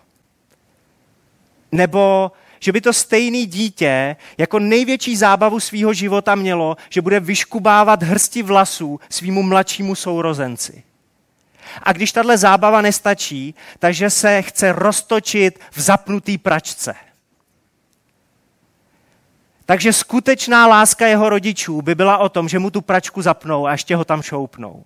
Nebo 1.71 2.31
že 2.59 2.71
by 2.71 2.81
to 2.81 2.93
stejný 2.93 3.45
dítě 3.45 4.15
jako 4.37 4.59
největší 4.59 5.15
zábavu 5.15 5.59
svého 5.59 5.93
života 5.93 6.35
mělo, 6.35 6.77
že 6.89 7.01
bude 7.01 7.19
vyškubávat 7.19 8.03
hrsti 8.03 8.43
vlasů 8.43 8.99
svýmu 9.09 9.43
mladšímu 9.43 9.95
sourozenci. 9.95 10.83
A 11.83 11.93
když 11.93 12.11
tahle 12.11 12.37
zábava 12.37 12.81
nestačí, 12.81 13.55
takže 13.79 14.09
se 14.09 14.41
chce 14.41 14.71
roztočit 14.71 15.59
v 15.71 15.81
zapnutý 15.81 16.37
pračce. 16.37 16.95
Takže 19.65 19.93
skutečná 19.93 20.67
láska 20.67 21.07
jeho 21.07 21.29
rodičů 21.29 21.81
by 21.81 21.95
byla 21.95 22.17
o 22.17 22.29
tom, 22.29 22.49
že 22.49 22.59
mu 22.59 22.71
tu 22.71 22.81
pračku 22.81 23.21
zapnou 23.21 23.67
a 23.67 23.71
ještě 23.71 23.95
ho 23.95 24.05
tam 24.05 24.21
šoupnou. 24.21 24.85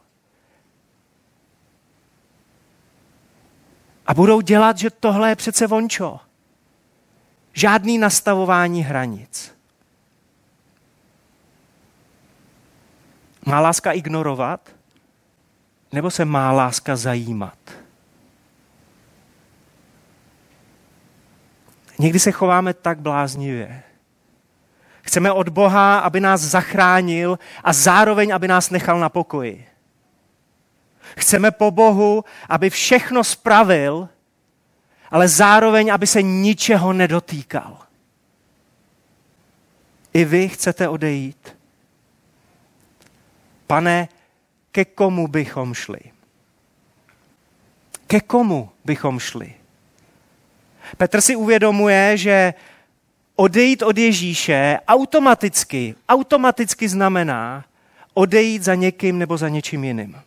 A 4.08 4.13
budou 4.13 4.42
dělat, 4.42 4.78
že 4.78 4.90
tohle 4.90 5.30
je 5.30 5.36
přece 5.36 5.68
vončo. 5.68 6.20
Žádný 7.54 7.98
nastavování 7.98 8.84
hranic. 8.84 9.58
Má 13.46 13.60
láska 13.60 13.92
ignorovat? 13.92 14.70
Nebo 15.92 16.12
se 16.12 16.26
má 16.26 16.52
láska 16.52 16.96
zajímat? 16.96 17.58
Někdy 22.00 22.20
se 22.20 22.32
chováme 22.32 22.74
tak 22.74 23.00
bláznivě. 23.00 23.84
Chceme 25.08 25.32
od 25.32 25.50
Boha, 25.50 26.00
aby 26.00 26.20
nás 26.20 26.41
zachránil 26.41 27.39
a 27.63 27.74
zároveň, 27.74 28.36
aby 28.36 28.48
nás 28.48 28.70
nechal 28.70 29.00
na 29.00 29.10
pokoji. 29.10 29.63
Chceme 31.17 31.52
po 31.52 31.72
Bohu, 31.72 32.26
aby 32.50 32.70
všechno 32.70 33.24
spravil, 33.24 34.10
ale 35.12 35.28
zároveň, 35.28 35.93
aby 35.93 36.08
se 36.08 36.22
ničeho 36.22 36.93
nedotýkal. 36.93 37.78
I 40.13 40.26
vy 40.26 40.50
chcete 40.50 40.88
odejít. 40.88 41.56
Pane, 43.67 44.08
ke 44.72 44.86
komu 44.86 45.28
bychom 45.28 45.74
šli? 45.74 46.00
Ke 48.08 48.20
komu 48.20 48.70
bychom 48.86 49.20
šli? 49.20 49.54
Petr 50.98 51.22
si 51.22 51.36
uvědomuje, 51.36 52.17
že 52.17 52.54
odejít 53.38 53.82
od 53.82 53.97
Ježíše 53.97 54.80
automaticky, 54.88 55.95
automaticky 56.10 56.89
znamená 56.89 57.65
odejít 58.13 58.63
za 58.63 58.76
někým 58.76 59.19
nebo 59.19 59.38
za 59.38 59.50
něčím 59.50 59.84
jiným. 59.84 60.21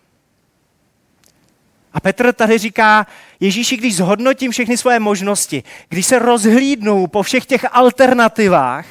A 1.92 2.00
Petr 2.00 2.32
tady 2.32 2.58
říká, 2.58 3.06
Ježíši, 3.40 3.76
když 3.76 3.96
zhodnotím 3.96 4.50
všechny 4.50 4.76
svoje 4.76 5.00
možnosti, 5.00 5.62
když 5.88 6.06
se 6.06 6.18
rozhlídnu 6.18 7.06
po 7.06 7.22
všech 7.22 7.46
těch 7.46 7.66
alternativách, 7.70 8.86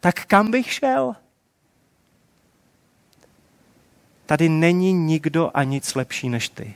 tak 0.00 0.24
kam 0.24 0.50
bych 0.50 0.72
šel? 0.72 1.16
Tady 4.26 4.48
není 4.48 4.92
nikdo 4.92 5.50
a 5.54 5.64
nic 5.64 5.94
lepší 5.94 6.28
než 6.28 6.48
ty. 6.48 6.74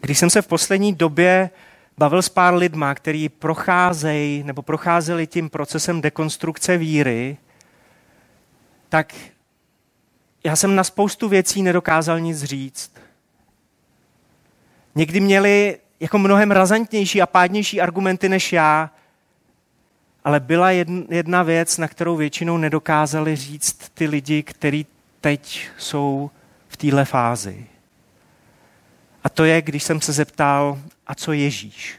Když 0.00 0.18
jsem 0.18 0.30
se 0.30 0.42
v 0.42 0.46
poslední 0.46 0.94
době 0.94 1.50
bavil 1.98 2.22
s 2.22 2.28
pár 2.28 2.54
lidma, 2.54 2.94
který 2.94 3.28
procházejí 3.28 4.42
nebo 4.42 4.62
procházeli 4.62 5.26
tím 5.26 5.50
procesem 5.50 6.00
dekonstrukce 6.00 6.76
víry, 6.76 7.36
tak 8.88 9.14
já 10.44 10.56
jsem 10.56 10.76
na 10.76 10.84
spoustu 10.84 11.28
věcí 11.28 11.62
nedokázal 11.62 12.20
nic 12.20 12.44
říct. 12.44 12.92
Někdy 14.94 15.20
měli 15.20 15.78
jako 16.00 16.18
mnohem 16.18 16.50
razantnější 16.50 17.22
a 17.22 17.26
pádnější 17.26 17.80
argumenty 17.80 18.28
než 18.28 18.52
já, 18.52 18.90
ale 20.24 20.40
byla 20.40 20.70
jedna 21.10 21.42
věc, 21.42 21.78
na 21.78 21.88
kterou 21.88 22.16
většinou 22.16 22.56
nedokázali 22.56 23.36
říct 23.36 23.90
ty 23.94 24.06
lidi, 24.06 24.42
kteří 24.42 24.86
teď 25.20 25.68
jsou 25.78 26.30
v 26.68 26.76
téhle 26.76 27.04
fázi. 27.04 27.66
A 29.24 29.28
to 29.28 29.44
je, 29.44 29.62
když 29.62 29.82
jsem 29.82 30.00
se 30.00 30.12
zeptal, 30.12 30.78
a 31.06 31.14
co 31.14 31.32
Ježíš? 31.32 31.98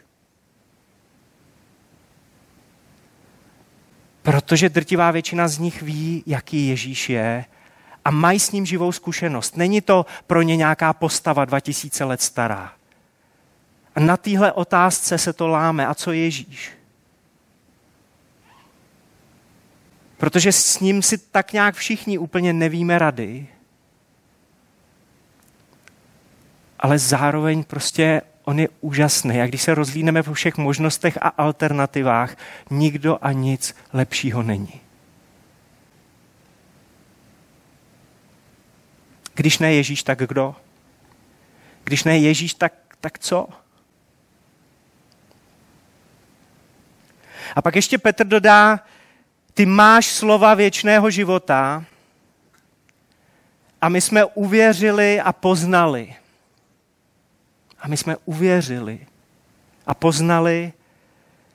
Protože 4.21 4.69
drtivá 4.69 5.11
většina 5.11 5.47
z 5.47 5.57
nich 5.57 5.81
ví, 5.81 6.23
jaký 6.25 6.67
Ježíš 6.67 7.09
je 7.09 7.45
a 8.05 8.11
mají 8.11 8.39
s 8.39 8.51
ním 8.51 8.65
živou 8.65 8.91
zkušenost. 8.91 9.57
Není 9.57 9.81
to 9.81 10.05
pro 10.27 10.41
ně 10.41 10.57
nějaká 10.57 10.93
postava 10.93 11.45
2000 11.45 12.03
let 12.03 12.21
stará. 12.21 12.73
A 13.95 13.99
na 13.99 14.17
téhle 14.17 14.51
otázce 14.51 15.17
se 15.17 15.33
to 15.33 15.47
láme. 15.47 15.87
A 15.87 15.93
co 15.93 16.11
Ježíš? 16.11 16.71
Protože 20.17 20.51
s 20.51 20.79
ním 20.79 21.01
si 21.01 21.17
tak 21.17 21.53
nějak 21.53 21.75
všichni 21.75 22.17
úplně 22.17 22.53
nevíme 22.53 22.99
rady. 22.99 23.47
Ale 26.81 26.99
zároveň 26.99 27.63
prostě 27.63 28.21
on 28.43 28.59
je 28.59 28.69
úžasný. 28.81 29.41
A 29.41 29.47
když 29.47 29.61
se 29.61 29.75
rozlíneme 29.75 30.23
po 30.23 30.33
všech 30.33 30.57
možnostech 30.57 31.17
a 31.21 31.27
alternativách, 31.27 32.35
nikdo 32.69 33.17
a 33.21 33.31
nic 33.31 33.75
lepšího 33.93 34.43
není. 34.43 34.81
Když 39.33 39.59
ne 39.59 39.73
Ježíš, 39.73 40.03
tak 40.03 40.19
kdo? 40.19 40.55
Když 41.83 42.03
ne 42.03 42.17
Ježíš, 42.17 42.53
tak, 42.53 42.73
tak 43.01 43.19
co? 43.19 43.47
A 47.55 47.61
pak 47.61 47.75
ještě 47.75 47.97
Petr 47.97 48.27
dodá, 48.27 48.79
ty 49.53 49.65
máš 49.65 50.05
slova 50.05 50.53
věčného 50.53 51.09
života 51.09 51.85
a 53.81 53.89
my 53.89 54.01
jsme 54.01 54.25
uvěřili 54.25 55.21
a 55.21 55.33
poznali. 55.33 56.15
A 57.81 57.87
my 57.87 57.97
jsme 57.97 58.17
uvěřili 58.25 58.99
a 59.87 59.93
poznali, 59.93 60.73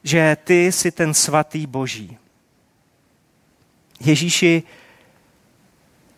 že 0.02 0.36
ty 0.44 0.72
jsi 0.72 0.90
ten 0.90 1.14
svatý 1.14 1.66
boží. 1.66 2.18
Ježíši, 4.00 4.62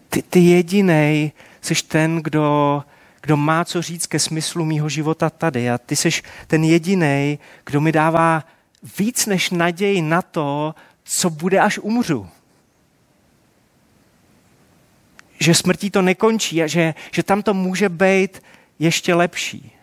ty, 0.08 0.22
ty 0.22 0.40
jedinej 0.40 1.32
jsi 1.60 1.74
ten, 1.74 2.16
kdo, 2.16 2.84
kdo 3.20 3.36
má 3.36 3.64
co 3.64 3.82
říct 3.82 4.06
ke 4.06 4.18
smyslu 4.18 4.64
mýho 4.64 4.88
života 4.88 5.30
tady. 5.30 5.70
A 5.70 5.78
ty 5.78 5.96
jsi 5.96 6.10
ten 6.46 6.64
jediný, 6.64 7.38
kdo 7.66 7.80
mi 7.80 7.92
dává 7.92 8.44
víc 8.98 9.26
než 9.26 9.50
naději 9.50 10.02
na 10.02 10.22
to, 10.22 10.74
co 11.04 11.30
bude, 11.30 11.60
až 11.60 11.78
umřu. 11.78 12.28
Že 15.40 15.54
smrtí 15.54 15.90
to 15.90 16.02
nekončí 16.02 16.62
a 16.62 16.66
že, 16.66 16.94
že 17.12 17.22
tam 17.22 17.42
to 17.42 17.54
může 17.54 17.88
být 17.88 18.42
ještě 18.78 19.14
lepší. 19.14 19.77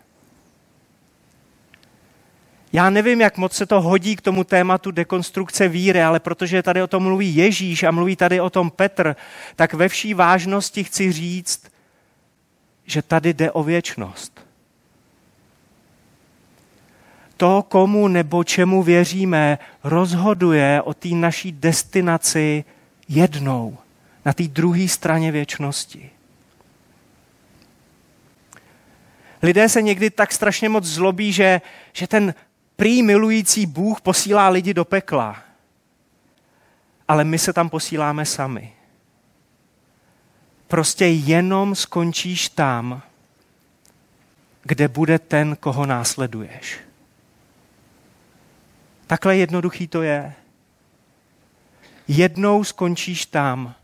Já 2.72 2.90
nevím, 2.90 3.20
jak 3.20 3.36
moc 3.36 3.52
se 3.52 3.66
to 3.66 3.80
hodí 3.80 4.16
k 4.16 4.20
tomu 4.20 4.44
tématu 4.44 4.90
dekonstrukce 4.90 5.68
víry, 5.68 6.02
ale 6.02 6.20
protože 6.20 6.62
tady 6.62 6.82
o 6.82 6.86
tom 6.86 7.02
mluví 7.02 7.36
Ježíš 7.36 7.82
a 7.82 7.90
mluví 7.90 8.16
tady 8.16 8.40
o 8.40 8.50
tom 8.50 8.70
Petr, 8.70 9.16
tak 9.56 9.74
ve 9.74 9.88
vší 9.88 10.14
vážnosti 10.14 10.84
chci 10.84 11.12
říct, 11.12 11.72
že 12.86 13.02
tady 13.02 13.34
jde 13.34 13.50
o 13.50 13.62
věčnost. 13.62 14.46
To, 17.36 17.64
komu 17.68 18.08
nebo 18.08 18.44
čemu 18.44 18.82
věříme, 18.82 19.58
rozhoduje 19.84 20.82
o 20.82 20.94
té 20.94 21.08
naší 21.08 21.52
destinaci 21.52 22.64
jednou, 23.08 23.78
na 24.24 24.32
té 24.32 24.42
druhé 24.42 24.88
straně 24.88 25.32
věčnosti. 25.32 26.10
Lidé 29.42 29.68
se 29.68 29.82
někdy 29.82 30.10
tak 30.10 30.32
strašně 30.32 30.68
moc 30.68 30.84
zlobí, 30.84 31.32
že, 31.32 31.60
že 31.92 32.06
ten 32.06 32.34
prý 32.76 33.02
milující 33.02 33.66
Bůh 33.66 34.00
posílá 34.00 34.48
lidi 34.48 34.74
do 34.74 34.84
pekla. 34.84 35.42
Ale 37.08 37.24
my 37.24 37.38
se 37.38 37.52
tam 37.52 37.68
posíláme 37.68 38.26
sami. 38.26 38.72
Prostě 40.68 41.06
jenom 41.06 41.74
skončíš 41.74 42.48
tam, 42.48 43.02
kde 44.62 44.88
bude 44.88 45.18
ten, 45.18 45.56
koho 45.56 45.86
následuješ. 45.86 46.80
Takhle 49.06 49.36
jednoduchý 49.36 49.88
to 49.88 50.02
je. 50.02 50.34
Jednou 52.08 52.64
skončíš 52.64 53.26
tam, 53.26 53.74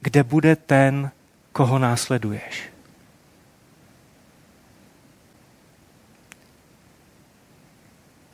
kde 0.00 0.22
bude 0.22 0.56
ten, 0.56 1.10
koho 1.52 1.78
následuješ. 1.78 2.73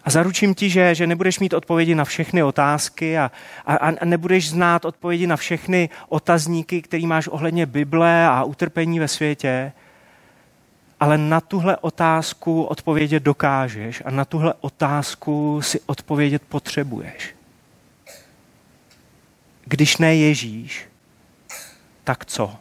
A 0.05 0.11
zaručím 0.11 0.55
ti, 0.55 0.71
že, 0.71 0.95
že 0.95 1.07
nebudeš 1.07 1.39
mít 1.39 1.55
odpovědi 1.55 1.95
na 1.95 2.05
všechny 2.05 2.43
otázky 2.43 3.19
a, 3.19 3.31
a, 3.67 3.77
a 3.77 4.05
nebudeš 4.05 4.51
znát 4.51 4.85
odpovědi 4.85 5.27
na 5.27 5.37
všechny 5.37 5.89
otazníky, 6.09 6.83
které 6.83 7.07
máš 7.07 7.29
ohledně 7.29 7.67
Bible 7.67 8.27
a 8.27 8.45
utrpení 8.45 8.99
ve 8.99 9.09
světě, 9.09 9.73
ale 11.01 11.19
na 11.19 11.41
tuhle 11.41 11.77
otázku 11.77 12.63
odpovědět 12.63 13.23
dokážeš 13.23 14.03
a 14.05 14.11
na 14.11 14.25
tuhle 14.25 14.55
otázku 14.61 15.63
si 15.63 15.81
odpovědět 15.87 16.43
potřebuješ. 16.49 17.35
Když 19.65 19.97
ne 19.97 20.17
Ježíš, 20.17 20.89
tak 22.05 22.25
co? 22.25 22.57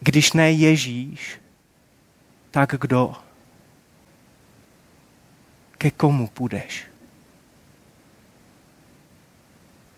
Když 0.00 0.32
ne 0.32 0.52
Ježíš, 0.52 1.40
tak 2.50 2.74
kdo? 2.80 3.25
Ke 5.78 5.90
komu 5.90 6.26
půjdeš. 6.26 6.95